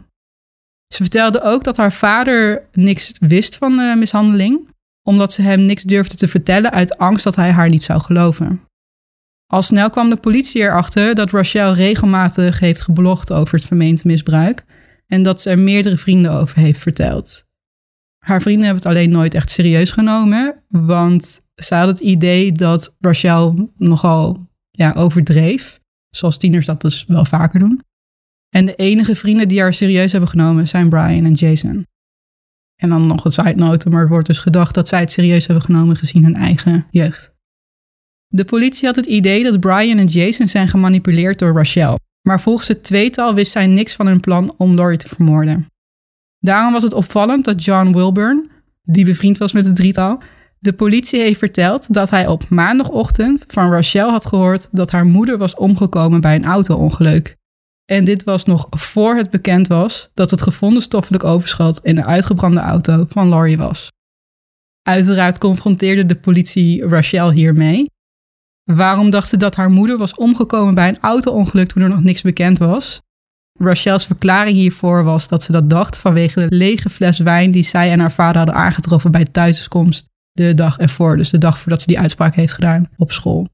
[0.93, 4.69] Ze vertelde ook dat haar vader niks wist van de mishandeling,
[5.03, 8.61] omdat ze hem niks durfde te vertellen uit angst dat hij haar niet zou geloven.
[9.47, 14.65] Al snel kwam de politie erachter dat Rachel regelmatig heeft geblogd over het vermeend misbruik
[15.07, 17.45] en dat ze er meerdere vrienden over heeft verteld.
[18.25, 22.95] Haar vrienden hebben het alleen nooit echt serieus genomen, want ze hadden het idee dat
[22.99, 27.81] Rachel nogal ja, overdreef zoals tieners dat dus wel vaker doen.
[28.55, 31.87] En de enige vrienden die haar serieus hebben genomen zijn Brian en Jason.
[32.75, 35.47] En dan nog een side note, maar er wordt dus gedacht dat zij het serieus
[35.47, 37.33] hebben genomen gezien hun eigen jeugd.
[38.27, 42.67] De politie had het idee dat Brian en Jason zijn gemanipuleerd door Rachel, maar volgens
[42.67, 45.65] het tweetal wist zij niks van hun plan om Laurie te vermoorden.
[46.39, 48.49] Daarom was het opvallend dat John Wilburn,
[48.83, 50.21] die bevriend was met het drietal,
[50.59, 55.37] de politie heeft verteld dat hij op maandagochtend van Rachel had gehoord dat haar moeder
[55.37, 57.39] was omgekomen bij een auto-ongeluk.
[57.91, 62.05] En dit was nog voor het bekend was dat het gevonden stoffelijk overschot in de
[62.05, 63.91] uitgebrande auto van Laurie was.
[64.81, 67.85] Uiteraard confronteerde de politie Rachel hiermee.
[68.63, 72.21] Waarom dacht ze dat haar moeder was omgekomen bij een auto-ongeluk toen er nog niks
[72.21, 73.01] bekend was?
[73.59, 77.91] Rachel's verklaring hiervoor was dat ze dat dacht vanwege de lege fles wijn die zij
[77.91, 81.87] en haar vader hadden aangetroffen bij thuiskomst de dag ervoor, dus de dag voordat ze
[81.87, 83.47] die uitspraak heeft gedaan op school.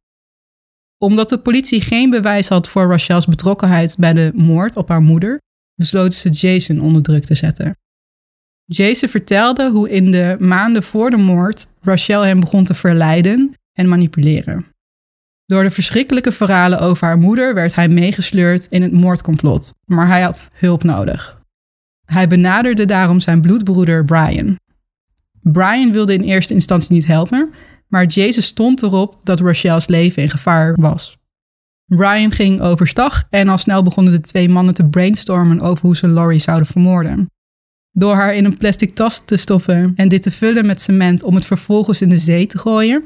[0.98, 5.42] Omdat de politie geen bewijs had voor Rachel's betrokkenheid bij de moord op haar moeder,
[5.76, 7.76] besloten ze Jason onder druk te zetten.
[8.66, 13.88] Jason vertelde hoe in de maanden voor de moord Rachel hem begon te verleiden en
[13.88, 14.66] manipuleren.
[15.46, 20.22] Door de verschrikkelijke verhalen over haar moeder werd hij meegesleurd in het moordcomplot, maar hij
[20.22, 21.42] had hulp nodig.
[22.06, 24.56] Hij benaderde daarom zijn bloedbroeder Brian.
[25.42, 27.54] Brian wilde in eerste instantie niet helpen,
[27.88, 31.17] maar Jason stond erop dat Rachel's leven in gevaar was.
[31.86, 36.08] Brian ging overstag en al snel begonnen de twee mannen te brainstormen over hoe ze
[36.08, 37.30] Laurie zouden vermoorden.
[37.91, 41.36] Door haar in een plastic tas te stoppen en dit te vullen met cement om
[41.36, 43.06] het vervolgens in de zee te gooien,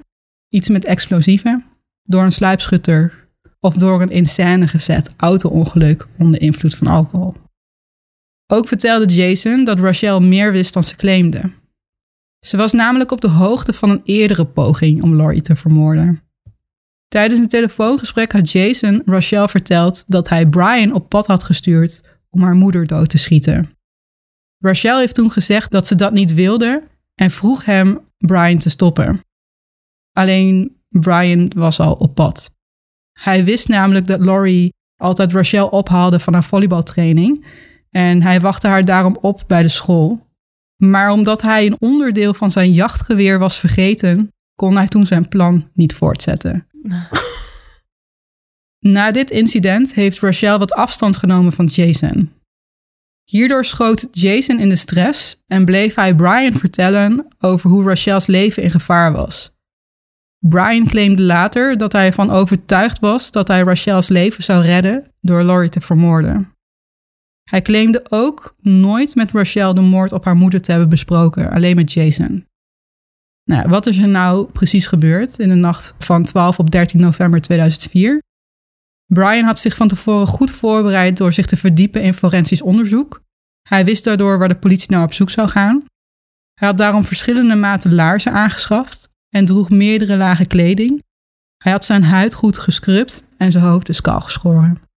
[0.50, 1.66] iets met explosieven,
[2.04, 7.34] door een sluipschutter of door een in gezet auto-ongeluk onder invloed van alcohol.
[8.48, 11.52] Ook vertelde Jason dat Rachel meer wist dan ze claimde.
[12.46, 16.22] Ze was namelijk op de hoogte van een eerdere poging om Laurie te vermoorden.
[17.08, 22.42] Tijdens een telefoongesprek had Jason Rachel verteld dat hij Brian op pad had gestuurd om
[22.42, 23.78] haar moeder dood te schieten.
[24.58, 26.84] Rachel heeft toen gezegd dat ze dat niet wilde
[27.16, 29.22] en vroeg hem Brian te stoppen.
[30.12, 32.52] Alleen Brian was al op pad.
[33.20, 37.46] Hij wist namelijk dat Laurie altijd Rachel ophaalde van haar volleybaltraining
[37.90, 40.30] en hij wachtte haar daarom op bij de school.
[40.84, 45.70] Maar omdat hij een onderdeel van zijn jachtgeweer was vergeten, kon hij toen zijn plan
[45.74, 46.68] niet voortzetten.
[48.80, 52.32] Na dit incident heeft Rachel wat afstand genomen van Jason.
[53.24, 58.64] Hierdoor schoot Jason in de stress en bleef hij Brian vertellen over hoe Rachel's leven
[58.64, 59.52] in gevaar was.
[60.40, 65.44] Brian claimde later dat hij ervan overtuigd was dat hij Rachel's leven zou redden door
[65.44, 66.56] Laurie te vermoorden.
[67.52, 71.76] Hij claimde ook nooit met Rachel de moord op haar moeder te hebben besproken, alleen
[71.76, 72.46] met Jason.
[73.44, 77.42] Nou, wat is er nou precies gebeurd in de nacht van 12 op 13 november
[77.42, 78.22] 2004?
[79.06, 83.22] Brian had zich van tevoren goed voorbereid door zich te verdiepen in forensisch onderzoek.
[83.62, 85.84] Hij wist daardoor waar de politie nou op zoek zou gaan.
[86.54, 91.04] Hij had daarom verschillende maten laarzen aangeschaft en droeg meerdere lagen kleding.
[91.58, 94.90] Hij had zijn huid goed gescrubt en zijn hoofd is kaal geschoren.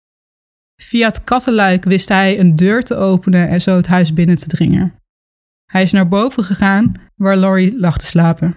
[0.83, 4.47] Via het kattenluik wist hij een deur te openen en zo het huis binnen te
[4.47, 4.95] dringen.
[5.71, 8.57] Hij is naar boven gegaan waar Laurie lag te slapen.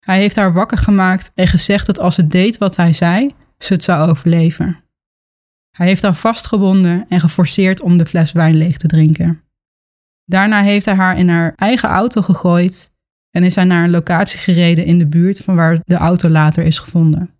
[0.00, 3.72] Hij heeft haar wakker gemaakt en gezegd dat als ze deed wat hij zei, ze
[3.72, 4.84] het zou overleven.
[5.70, 9.42] Hij heeft haar vastgebonden en geforceerd om de fles wijn leeg te drinken.
[10.24, 12.92] Daarna heeft hij haar in haar eigen auto gegooid
[13.30, 16.64] en is hij naar een locatie gereden in de buurt van waar de auto later
[16.64, 17.30] is gevonden.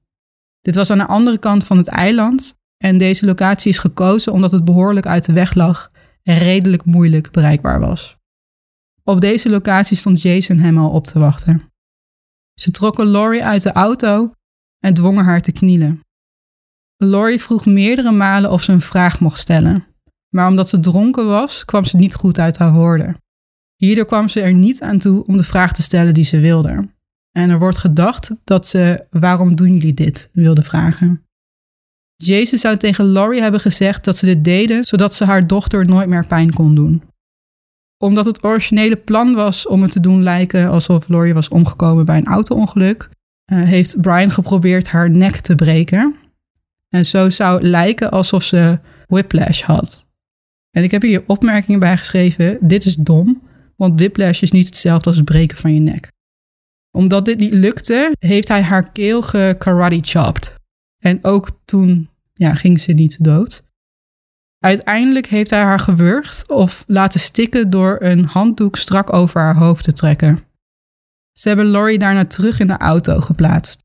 [0.60, 4.50] Dit was aan de andere kant van het eiland en deze locatie is gekozen omdat
[4.50, 5.90] het behoorlijk uit de weg lag
[6.22, 8.16] en redelijk moeilijk bereikbaar was.
[9.04, 11.62] Op deze locatie stond Jason hem al op te wachten.
[12.54, 14.32] Ze trokken Laurie uit de auto
[14.78, 16.00] en dwongen haar te knielen.
[16.96, 19.86] Laurie vroeg meerdere malen of ze een vraag mocht stellen,
[20.28, 23.16] maar omdat ze dronken was, kwam ze niet goed uit haar woorden.
[23.76, 26.88] Hierdoor kwam ze er niet aan toe om de vraag te stellen die ze wilde.
[27.30, 31.24] En er wordt gedacht dat ze waarom doen jullie dit wilde vragen.
[32.24, 36.08] Jason zou tegen Laurie hebben gezegd dat ze dit deden zodat ze haar dochter nooit
[36.08, 37.02] meer pijn kon doen.
[37.98, 42.16] Omdat het originele plan was om het te doen lijken alsof Laurie was omgekomen bij
[42.16, 43.08] een auto-ongeluk,
[43.52, 46.14] uh, heeft Brian geprobeerd haar nek te breken.
[46.88, 50.06] En zo zou lijken alsof ze whiplash had.
[50.70, 52.58] En ik heb hier opmerkingen bij geschreven.
[52.60, 53.42] Dit is dom,
[53.76, 56.12] want whiplash is niet hetzelfde als het breken van je nek.
[56.90, 60.54] Omdat dit niet lukte, heeft hij haar keel gekarate chopped.
[60.98, 62.09] En ook toen
[62.40, 63.62] ja, ging ze niet dood.
[64.58, 69.84] Uiteindelijk heeft hij haar gewurgd of laten stikken door een handdoek strak over haar hoofd
[69.84, 70.44] te trekken.
[71.32, 73.84] Ze hebben Laurie daarna terug in de auto geplaatst.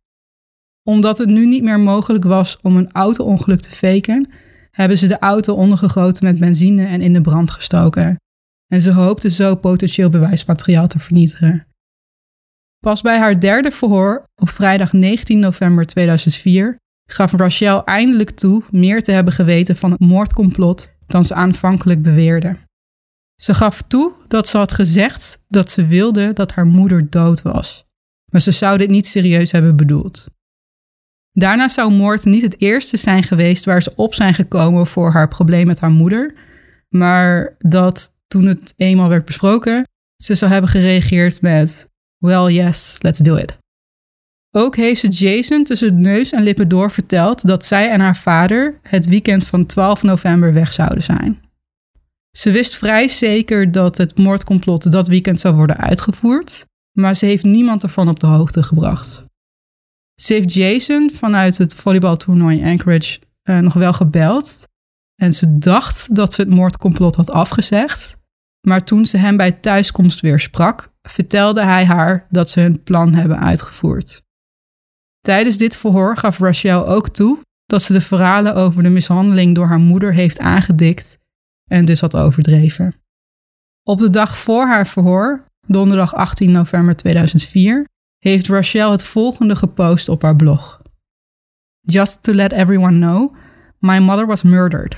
[0.84, 4.32] Omdat het nu niet meer mogelijk was om een auto-ongeluk te faken,
[4.72, 8.16] hebben ze de auto ondergegoten met benzine en in de brand gestoken.
[8.68, 11.68] En ze hoopten zo potentieel bewijsmateriaal te vernietigen.
[12.80, 19.04] Pas bij haar derde verhoor op vrijdag 19 november 2004 gaf Rachel eindelijk toe meer
[19.04, 22.58] te hebben geweten van het moordcomplot dan ze aanvankelijk beweerde.
[23.42, 27.86] Ze gaf toe dat ze had gezegd dat ze wilde dat haar moeder dood was,
[28.32, 30.30] maar ze zou dit niet serieus hebben bedoeld.
[31.32, 35.28] Daarna zou moord niet het eerste zijn geweest waar ze op zijn gekomen voor haar
[35.28, 36.34] probleem met haar moeder,
[36.90, 39.84] maar dat toen het eenmaal werd besproken,
[40.24, 43.58] ze zou hebben gereageerd met: Well, yes, let's do it.
[44.58, 48.80] Ook heeft ze Jason tussen neus en lippen door verteld dat zij en haar vader
[48.82, 51.40] het weekend van 12 november weg zouden zijn.
[52.38, 57.44] Ze wist vrij zeker dat het moordcomplot dat weekend zou worden uitgevoerd, maar ze heeft
[57.44, 59.26] niemand ervan op de hoogte gebracht.
[60.22, 64.68] Ze heeft Jason vanuit het volleybaltoernooi Anchorage uh, nog wel gebeld
[65.16, 68.18] en ze dacht dat ze het moordcomplot had afgezegd,
[68.68, 73.14] maar toen ze hem bij thuiskomst weer sprak, vertelde hij haar dat ze hun plan
[73.14, 74.24] hebben uitgevoerd.
[75.26, 79.68] Tijdens dit verhoor gaf Rachel ook toe dat ze de verhalen over de mishandeling door
[79.68, 81.20] haar moeder heeft aangedikt
[81.68, 82.96] en dus had overdreven.
[83.84, 90.10] Op de dag voor haar verhoor, donderdag 18 november 2004, heeft Rachel het volgende gepost
[90.10, 90.82] op haar blog.
[91.82, 93.36] Just to let everyone know,
[93.80, 94.96] my mother was murdered.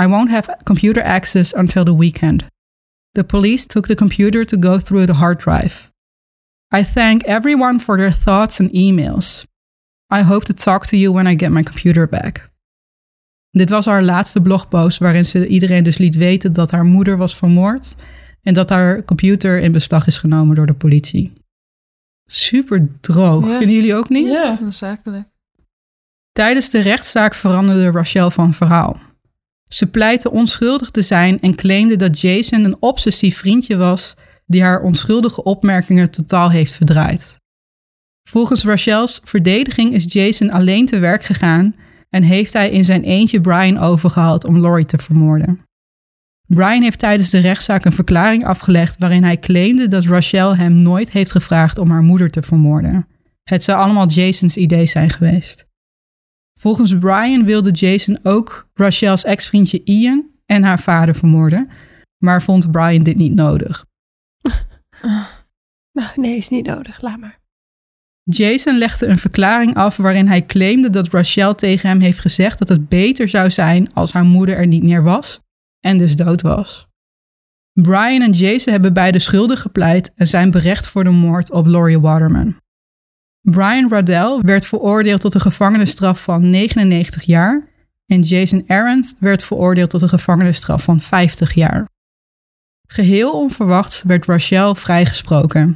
[0.00, 2.46] I won't have computer access until the weekend.
[3.12, 5.90] The police took the computer to go through the hard drive.
[6.74, 9.44] I thank everyone for their thoughts and emails.
[10.14, 12.50] I hope to talk to you when I get my computer back.
[13.50, 17.36] Dit was haar laatste blogpost waarin ze iedereen dus liet weten dat haar moeder was
[17.36, 17.94] vermoord
[18.42, 21.32] en dat haar computer in beslag is genomen door de politie.
[22.24, 23.56] Super droog, Ja.
[23.58, 24.26] vinden jullie ook niet?
[24.26, 25.28] Ja, zakelijk.
[26.32, 29.00] Tijdens de rechtszaak veranderde Rachel van verhaal.
[29.68, 34.14] Ze pleitte onschuldig te zijn en claimde dat Jason een obsessief vriendje was
[34.46, 37.40] die haar onschuldige opmerkingen totaal heeft verdraaid.
[38.28, 41.74] Volgens Rachel's verdediging is Jason alleen te werk gegaan
[42.08, 45.60] en heeft hij in zijn eentje Brian overgehaald om Laurie te vermoorden.
[46.46, 51.10] Brian heeft tijdens de rechtszaak een verklaring afgelegd waarin hij claimde dat Rachel hem nooit
[51.10, 53.06] heeft gevraagd om haar moeder te vermoorden.
[53.42, 55.66] Het zou allemaal Jasons idee zijn geweest.
[56.60, 61.68] Volgens Brian wilde Jason ook Rachel's ex-vriendje Ian en haar vader vermoorden,
[62.18, 63.84] maar vond Brian dit niet nodig.
[65.92, 67.00] Nou, nee, is niet nodig.
[67.00, 67.45] Laat maar.
[68.28, 72.68] Jason legde een verklaring af waarin hij claimde dat Rachel tegen hem heeft gezegd dat
[72.68, 75.40] het beter zou zijn als haar moeder er niet meer was
[75.80, 76.86] en dus dood was.
[77.72, 82.00] Brian en Jason hebben beide schuldig gepleit en zijn berecht voor de moord op Laurie
[82.00, 82.56] Waterman.
[83.40, 87.68] Brian Radell werd veroordeeld tot een gevangenisstraf van 99 jaar
[88.06, 91.88] en Jason Arendt werd veroordeeld tot een gevangenisstraf van 50 jaar.
[92.88, 95.74] Geheel onverwachts werd Rachel vrijgesproken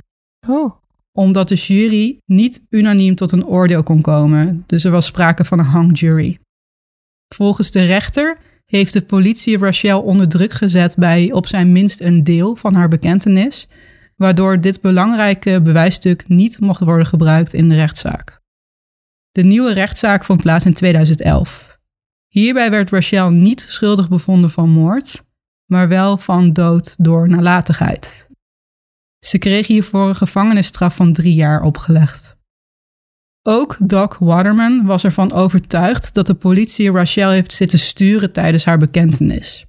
[0.48, 0.79] Oh.
[1.12, 5.58] Omdat de jury niet unaniem tot een oordeel kon komen, dus er was sprake van
[5.58, 6.38] een hung jury.
[7.34, 12.24] Volgens de rechter heeft de politie Rachel onder druk gezet bij op zijn minst een
[12.24, 13.68] deel van haar bekentenis,
[14.16, 18.40] waardoor dit belangrijke bewijsstuk niet mocht worden gebruikt in de rechtszaak.
[19.30, 21.78] De nieuwe rechtszaak vond plaats in 2011.
[22.28, 25.24] Hierbij werd Rachel niet schuldig bevonden van moord,
[25.66, 28.29] maar wel van dood door nalatigheid.
[29.20, 32.38] Ze kreeg hiervoor een gevangenisstraf van drie jaar opgelegd.
[33.42, 38.78] Ook Doc Waterman was ervan overtuigd dat de politie Rachel heeft zitten sturen tijdens haar
[38.78, 39.66] bekentenis.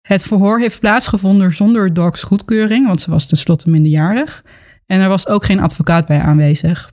[0.00, 4.44] Het verhoor heeft plaatsgevonden zonder Doc's goedkeuring, want ze was tenslotte minderjarig,
[4.86, 6.92] en er was ook geen advocaat bij aanwezig.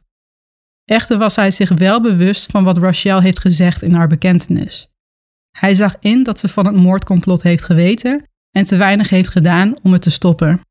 [0.85, 4.88] Echter was hij zich wel bewust van wat Rachel heeft gezegd in haar bekentenis.
[5.51, 9.75] Hij zag in dat ze van het moordcomplot heeft geweten en te weinig heeft gedaan
[9.83, 10.61] om het te stoppen.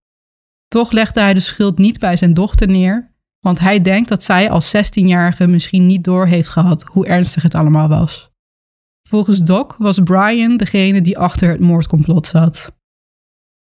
[0.68, 4.50] Toch legde hij de schuld niet bij zijn dochter neer, want hij denkt dat zij
[4.50, 8.30] als 16-jarige misschien niet door heeft gehad hoe ernstig het allemaal was.
[9.08, 12.72] Volgens Doc was Brian degene die achter het moordcomplot zat.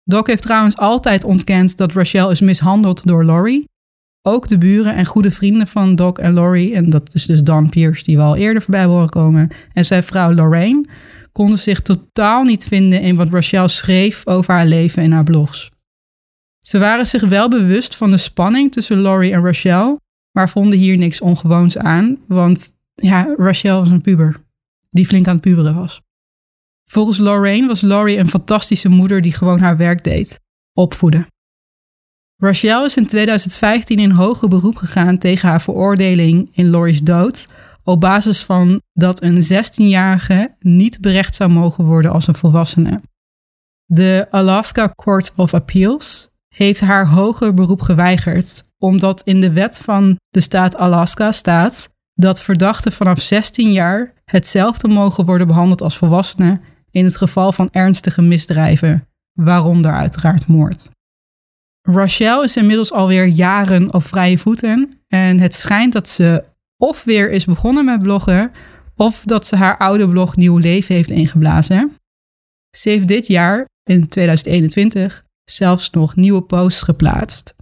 [0.04, 3.64] Doc heeft trouwens altijd ontkend dat Rachel is mishandeld door Laurie.
[4.22, 7.68] Ook de buren en goede vrienden van Doc en Laurie, en dat is dus Don
[7.68, 10.84] Pierce die we al eerder voorbij horen komen, en zijn vrouw Lorraine,
[11.32, 15.70] konden zich totaal niet vinden in wat Rachel schreef over haar leven in haar blogs.
[16.64, 20.00] Ze waren zich wel bewust van de spanning tussen Laurie en Rachel,
[20.30, 24.42] maar vonden hier niks ongewoons aan, want ja, Rachel was een puber
[24.90, 26.02] die flink aan het puberen was.
[26.84, 30.40] Volgens Lorraine was Laurie een fantastische moeder die gewoon haar werk deed:
[30.72, 31.26] opvoeden.
[32.36, 37.48] Rachel is in 2015 in hoger beroep gegaan tegen haar veroordeling in Laurie's dood,
[37.82, 43.00] op basis van dat een 16-jarige niet berecht zou mogen worden als een volwassene.
[43.84, 50.16] De Alaska Court of Appeals heeft haar hoger beroep geweigerd, omdat in de wet van
[50.30, 56.60] de staat Alaska staat dat verdachten vanaf 16 jaar hetzelfde mogen worden behandeld als volwassenen
[56.90, 60.90] in het geval van ernstige misdrijven, waaronder uiteraard moord.
[61.82, 66.44] Rachel is inmiddels alweer jaren op vrije voeten en het schijnt dat ze
[66.76, 68.52] of weer is begonnen met bloggen,
[68.96, 71.96] of dat ze haar oude blog nieuw leven heeft ingeblazen.
[72.76, 77.54] Ze heeft dit jaar, in 2021, zelfs nog nieuwe posts geplaatst.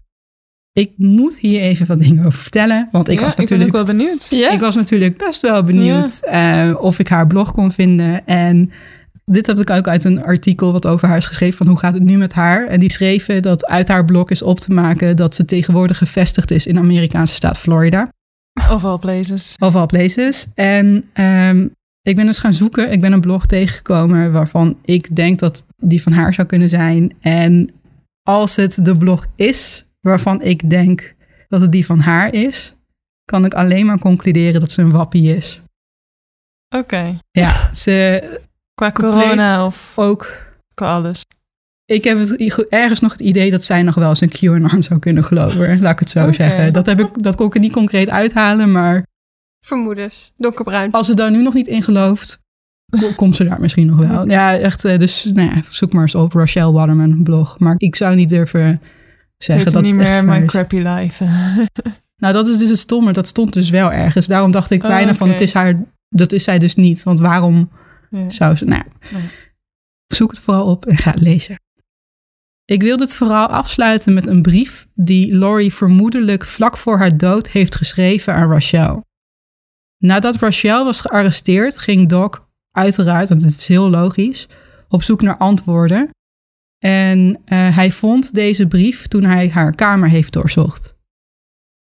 [0.72, 3.86] Ik moet hier even wat dingen over vertellen, want ik Ja, was ben natuurlijk ook
[3.86, 4.26] wel benieuwd.
[4.30, 4.50] Ja?
[4.50, 8.26] ik was natuurlijk best wel benieuwd eh, of ik haar blog kon vinden.
[8.26, 8.70] En
[9.24, 11.94] dit heb ik ook uit een artikel wat over haar is geschreven van hoe gaat
[11.94, 12.66] het nu met haar.
[12.66, 16.50] En die schreven dat uit haar blog is op te maken dat ze tegenwoordig gevestigd
[16.50, 18.08] is in de Amerikaanse staat Florida.
[18.70, 19.56] Of all places.
[19.58, 20.46] Of all places.
[20.54, 21.66] En ehm,
[22.02, 22.92] ik ben dus gaan zoeken.
[22.92, 27.16] Ik ben een blog tegengekomen waarvan ik denk dat die van haar zou kunnen zijn.
[27.20, 27.70] En
[28.22, 31.14] als het de blog is waarvan ik denk
[31.48, 32.74] dat het die van haar is,
[33.24, 35.60] kan ik alleen maar concluderen dat ze een wappie is.
[36.76, 37.18] Oké.
[37.30, 38.40] Ja, ze
[38.74, 40.32] Qua corona of ook.
[40.74, 41.24] qua alles.
[41.84, 45.00] Ik heb het, ergens nog het idee dat zij nog wel eens een QAnon zou
[45.00, 45.80] kunnen geloven.
[45.80, 46.72] Laat ik het zo zeggen.
[46.72, 49.06] Dat, heb ik, dat kon ik er niet concreet uithalen, maar
[49.66, 50.32] Vermoedens.
[50.36, 50.90] Donkerbruin.
[50.90, 52.40] als ze daar nu nog niet in gelooft,
[53.00, 54.30] ko- komt ze daar misschien nog wel.
[54.30, 54.84] Ja, echt.
[54.84, 57.58] eh, Dus nou ja, zoek maar eens op Rachel Waterman blog.
[57.58, 58.80] Maar ik zou niet durven
[59.38, 60.50] zeggen dat niet het echt meer waar my is.
[60.50, 61.24] crappy life.
[62.16, 63.12] Nou, dat is dus het stomme.
[63.12, 64.26] Dat stond dus wel ergens.
[64.26, 67.02] Daarom dacht ik Oh, bijna van, het is haar, dat is zij dus niet.
[67.02, 67.70] Want waarom
[68.10, 68.30] Ja.
[68.30, 68.64] zou ze...
[68.64, 68.82] Nou,
[69.12, 69.22] Nee.
[70.06, 71.60] zoek het vooral op en ga het lezen.
[72.64, 77.48] Ik wil dit verhaal afsluiten met een brief die Laurie vermoedelijk vlak voor haar dood
[77.48, 79.04] heeft geschreven aan Rachel.
[80.02, 82.38] Nadat Rachel was gearresteerd, ging Doc
[82.70, 84.48] uiteraard, want het is heel logisch,
[84.88, 86.10] op zoek naar antwoorden.
[86.78, 90.96] En eh, hij vond deze brief toen hij haar kamer heeft doorzocht.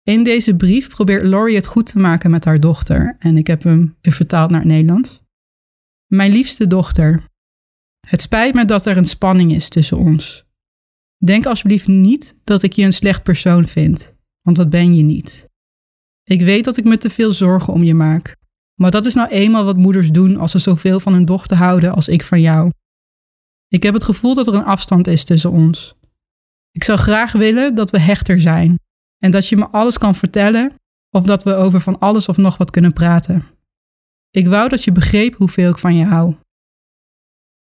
[0.03, 3.17] In deze brief probeert Laurie het goed te maken met haar dochter.
[3.19, 5.23] En ik heb hem weer vertaald naar het Nederlands.
[6.07, 7.25] Mijn liefste dochter,
[8.07, 10.47] het spijt me dat er een spanning is tussen ons.
[11.25, 15.48] Denk alsjeblieft niet dat ik je een slecht persoon vind, want dat ben je niet.
[16.29, 18.37] Ik weet dat ik me te veel zorgen om je maak,
[18.75, 21.95] maar dat is nou eenmaal wat moeders doen als ze zoveel van hun dochter houden
[21.95, 22.73] als ik van jou.
[23.69, 25.95] Ik heb het gevoel dat er een afstand is tussen ons.
[26.71, 28.79] Ik zou graag willen dat we hechter zijn
[29.19, 30.75] en dat je me alles kan vertellen
[31.11, 33.45] of dat we over van alles of nog wat kunnen praten.
[34.31, 36.35] Ik wou dat je begreep hoeveel ik van je hou.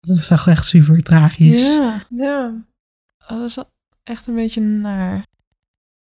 [0.01, 1.63] Dat is toch echt super tragisch.
[1.63, 2.07] Ja.
[2.09, 2.65] Ja.
[3.29, 3.59] Dat is
[4.03, 5.27] echt een beetje naar.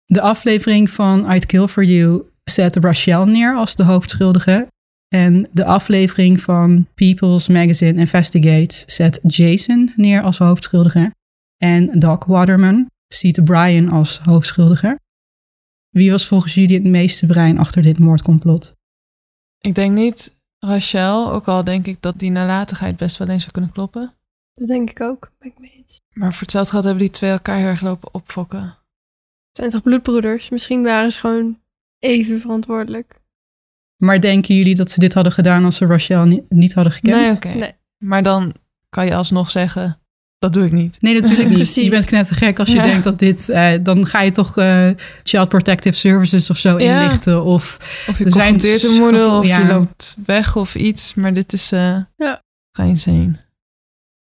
[0.05, 4.67] De aflevering van I'd Kill For You zet Rachel neer als de hoofdschuldige.
[5.07, 11.13] En de aflevering van People's Magazine Investigates zet Jason neer als hoofdschuldige.
[11.57, 14.99] En Doc Waterman ziet Brian als hoofdschuldige.
[15.89, 18.75] Wie was volgens jullie het meeste brein achter dit moordcomplot?
[19.59, 23.51] Ik denk niet Rachel, ook al denk ik dat die nalatigheid best wel eens zou
[23.51, 24.13] kunnen kloppen.
[24.51, 25.31] Dat denk ik ook.
[25.39, 25.99] Ben ik mee eens.
[26.13, 28.63] Maar voor hetzelfde geld hebben die twee elkaar heel erg lopen opfokken.
[29.47, 30.49] Het zijn toch bloedbroeders?
[30.49, 31.60] Misschien waren ze gewoon
[32.01, 33.19] even verantwoordelijk.
[33.97, 37.15] Maar denken jullie dat ze dit hadden gedaan als ze Rachel ni- niet hadden gekend?
[37.15, 37.47] Nee, oké.
[37.59, 37.71] Nee.
[37.97, 38.53] Maar dan
[38.89, 39.99] kan je alsnog zeggen,
[40.39, 41.01] dat doe ik niet.
[41.01, 41.57] Nee, natuurlijk niet.
[41.57, 41.83] Precies.
[41.83, 42.83] Je bent knettergek als je Ja.
[42.85, 43.49] denkt dat dit...
[43.49, 44.89] eh, dan ga je toch eh,
[45.23, 47.01] Child Protective Services of zo Ja.
[47.01, 47.43] inlichten.
[47.43, 47.77] Of
[48.07, 49.57] Of je Er zijn confronteert een moeder, of ja.
[49.59, 51.13] je loopt weg of iets.
[51.13, 52.41] Maar dit is eh Ja.
[52.71, 53.33] ga insane.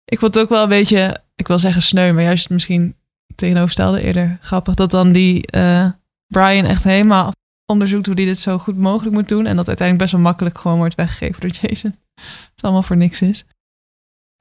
[0.04, 2.94] Ik vond het ook wel een beetje, ik wil zeggen sneu, maar juist misschien
[3.34, 4.74] tegenoverstelde eerder grappig.
[4.74, 5.90] Dat dan die eh,
[6.26, 7.32] Brian echt helemaal
[7.66, 9.46] onderzoekt hoe hij dit zo goed mogelijk moet doen.
[9.46, 11.94] En dat uiteindelijk best wel makkelijk gewoon wordt weggegeven door Jason.
[12.54, 13.44] Het allemaal voor niks is.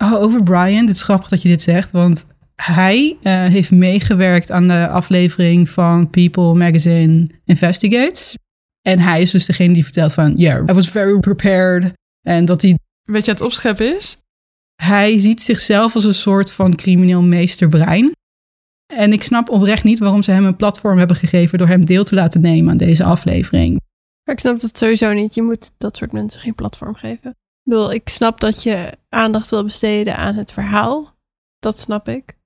[0.03, 4.51] Oh, over Brian, dit is grappig dat je dit zegt, want hij eh, heeft meegewerkt
[4.51, 8.35] aan de aflevering van People Magazine Investigates.
[8.81, 11.93] En hij is dus degene die vertelt van, yeah, I was very prepared.
[12.21, 14.17] En dat hij, Een beetje aan het opscheppen is.
[14.81, 18.11] hij ziet zichzelf als een soort van crimineel meesterbrein.
[18.95, 22.03] En ik snap oprecht niet waarom ze hem een platform hebben gegeven door hem deel
[22.03, 23.81] te laten nemen aan deze aflevering.
[24.23, 25.35] Maar ik snap dat sowieso niet.
[25.35, 27.29] Je moet dat soort mensen geen platform geven.
[27.29, 31.15] Ik bedoel, ik snap dat je aandacht wil besteden aan het verhaal.
[31.59, 32.37] Dat snap ik.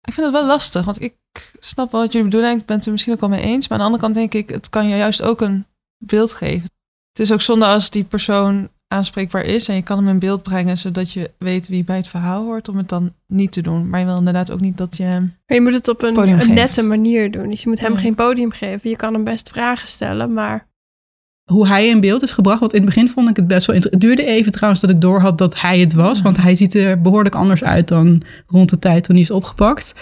[0.00, 1.14] Ik vind het wel lastig, want ik
[1.58, 2.50] snap wel wat jullie bedoelen.
[2.50, 3.68] en Ik ben het er misschien ook wel mee eens.
[3.68, 5.66] Maar aan de andere kant denk ik, het kan je juist ook een
[5.98, 6.70] beeld geven.
[7.08, 10.42] Het is ook zonde als die persoon aanspreekbaar is en je kan hem in beeld
[10.42, 13.88] brengen, zodat je weet wie bij het verhaal hoort, om het dan niet te doen.
[13.88, 15.22] Maar je wil inderdaad ook niet dat je hem...
[15.46, 17.50] Maar je moet het op een, nette manier doen.
[17.50, 17.98] Dus je moet hem Ja.
[17.98, 18.90] geen podium geven.
[18.90, 20.66] Je kan hem best vragen stellen, maar
[21.50, 22.60] hoe hij in beeld is gebracht.
[22.60, 24.02] Want in het begin vond ik het best wel interessant.
[24.02, 26.22] Het duurde even trouwens dat ik doorhad dat hij het was.
[26.22, 29.94] Want hij ziet er behoorlijk anders uit dan rond de tijd toen hij is opgepakt.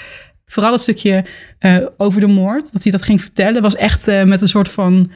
[0.47, 1.24] Vooral het stukje
[1.59, 4.68] eh, over de moord, dat hij dat ging vertellen, was echt eh, met een soort
[4.68, 5.11] van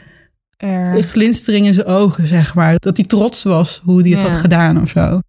[0.73, 2.77] Er glinstering in zijn ogen, zeg maar.
[2.79, 4.29] Dat hij trots was hoe hij het Ja.
[4.29, 5.21] had gedaan of zo.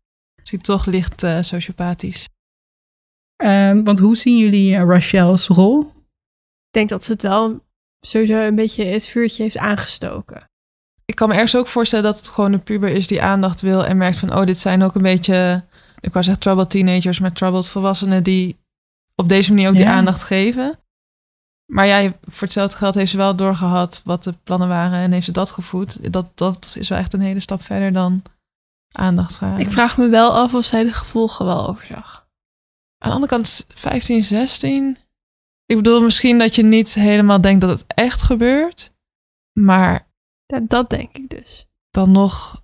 [0.44, 2.26] ziet toch licht eh, sociopathisch.
[3.36, 5.80] Ehm, want hoe zien jullie eh, Rachel's rol?
[5.82, 7.64] Ik denk dat ze het wel
[8.00, 10.50] sowieso een beetje het vuurtje heeft aangestoken.
[11.06, 13.86] Ik kan me ergens ook voorstellen dat het gewoon een puber is die aandacht wil
[13.86, 15.64] en merkt van, oh, dit zijn ook een beetje,
[16.00, 18.58] ik wou zeggen troubled teenagers, maar troubled volwassenen die
[19.16, 20.80] op deze manier ook die aandacht geven.
[21.66, 25.26] Maar ja, voor hetzelfde geld heeft ze wel doorgehad wat de plannen waren en heeft
[25.26, 26.14] ze dat gevoed.
[26.14, 28.24] Dat, dat is wel echt een hele stap verder dan
[28.92, 29.60] aandacht vragen.
[29.60, 32.28] Ik vraag me wel af of zij de gevolgen wel overzag.
[32.98, 34.98] Aan de andere kant, 15, 16.
[35.66, 38.94] Ik bedoel, misschien dat je niet helemaal denkt dat het echt gebeurt.
[39.60, 40.08] Maar
[40.46, 41.68] Ja, dat denk ik dus.
[41.92, 42.64] dan nog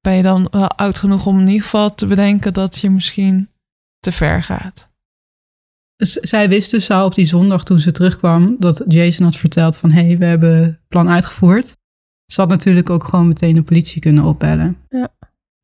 [0.00, 3.50] ben je dan wel oud genoeg om in ieder geval te bedenken dat je misschien
[4.00, 4.90] te ver gaat.
[6.02, 9.78] Dus zij wist dus al op die zondag toen ze terugkwam dat Jason had verteld
[9.78, 11.76] van hé, hey, we hebben het plan uitgevoerd.
[12.32, 14.76] Ze had natuurlijk ook gewoon meteen de politie kunnen opbellen.
[14.88, 15.08] Ja.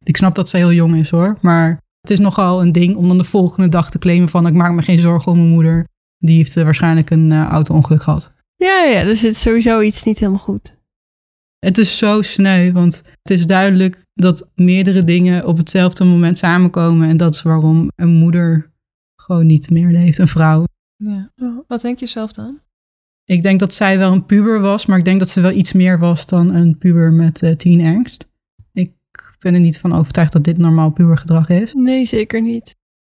[0.05, 3.09] Ik snap dat ze heel jong is hoor, maar het is nogal een ding om
[3.09, 5.87] dan de volgende dag te claimen van ik maak me geen zorgen om mijn moeder.
[6.19, 8.33] Die heeft eh, waarschijnlijk een eh, auto-ongeluk gehad.
[8.57, 10.77] Ja, ja, er zit sowieso iets niet helemaal goed.
[11.59, 17.09] Het is zo sneu, want het is duidelijk dat meerdere dingen op hetzelfde moment samenkomen.
[17.09, 18.71] En dat is waarom een moeder
[19.29, 20.65] gewoon niet meer leeft, een vrouw.
[20.97, 21.31] Ja.
[21.67, 22.61] Wat denk je zelf dan?
[23.25, 25.73] Ik denk dat zij wel een puber was, maar ik denk dat ze wel iets
[25.73, 28.27] meer was dan een puber met eh teenangst.
[28.73, 28.93] Ik
[29.39, 31.73] ben er niet van overtuigd dat dit normaal pubergedrag is.
[31.75, 32.77] Nee, zeker niet.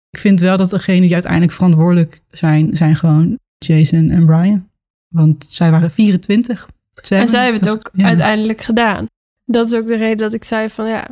[0.10, 4.70] Ik vind wel dat degenen die uiteindelijk verantwoordelijk zijn, zijn gewoon Jason en Brian.
[5.08, 6.70] Want zij waren 24.
[7.10, 8.06] En zij hebben het ook ja.
[8.06, 9.06] uiteindelijk gedaan.
[9.46, 11.08] Dat is ook de reden dat ik zei van ja,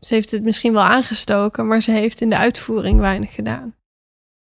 [0.00, 3.74] ze heeft het misschien wel aangestoken, maar ze heeft in de uitvoering weinig gedaan.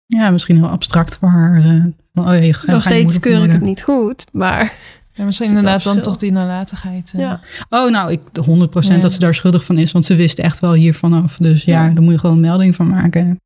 [0.07, 1.57] Ja, misschien heel abstract voor haar.
[1.65, 4.75] eh, oh je Nog steeds keur ik het niet goed, maar
[5.13, 7.13] Ja, misschien inderdaad dan toch die nalatigheid.
[7.15, 7.21] eh.
[7.21, 7.41] Ja.
[7.69, 8.99] Oh, nou, ik 100% Ja.
[9.01, 11.37] dat ze daar schuldig van is, want ze wist echt wel hiervan af.
[11.37, 11.93] Dus ja, Ja.
[11.95, 13.41] daar moet je gewoon een melding van maken.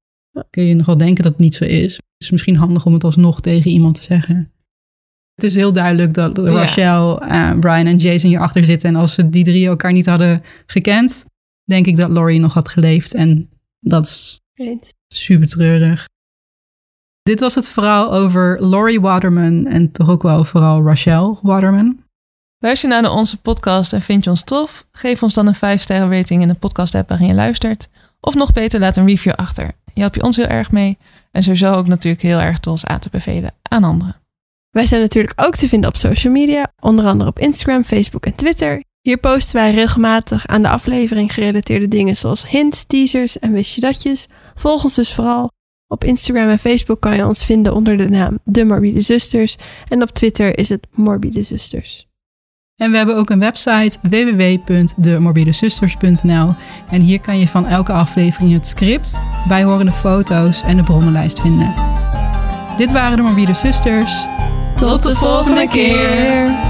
[0.50, 1.94] Kun je nog wel denken dat het niet zo is.
[1.94, 4.52] Het is misschien handig om het alsnog tegen iemand te zeggen.
[5.34, 6.38] Het is heel duidelijk dat.
[6.38, 8.88] Rachel, eh, Brian en Jason hierachter zitten.
[8.88, 11.24] En als ze die drie elkaar niet hadden gekend,
[11.64, 13.14] denk ik dat Laurie nog had geleefd.
[13.14, 13.48] En
[13.80, 14.40] dat is
[15.08, 16.08] super treurig.
[17.30, 22.04] Dit was het verhaal over Laurie Waterman en toch ook wel vooral Rachel Waterman.
[22.58, 24.86] Luister je naar onze podcast en vind je ons tof?
[24.92, 27.88] Geef ons dan een 5 sterren rating in de podcast app waarin je luistert.
[28.20, 29.70] Of nog beter, laat een review achter.
[29.94, 30.98] Je helpt je ons heel erg mee.
[31.32, 34.16] En sowieso ook natuurlijk heel erg door ons aan te bevelen aan anderen.
[34.70, 38.34] Wij zijn natuurlijk ook te vinden op social media, onder andere op Instagram, Facebook en
[38.34, 38.82] Twitter.
[39.00, 43.80] Hier posten wij regelmatig aan de aflevering gerelateerde dingen zoals hints, teasers en wist je
[43.80, 44.26] datjes.
[44.54, 45.50] Volg ons dus vooral.
[45.92, 49.56] Op Instagram en Facebook kan je ons vinden onder de naam De Morbide Zusters.
[49.88, 52.08] En op Twitter is het Morbide Zusters.
[52.76, 56.54] En we hebben ook een website www.demorbidezusters.nl
[56.90, 61.74] en hier kan je van elke aflevering het script, bijhorende foto's en de bronnenlijst vinden.
[62.76, 64.26] Dit waren de Morbide Zusters.
[64.74, 66.68] Tot de volgende keer!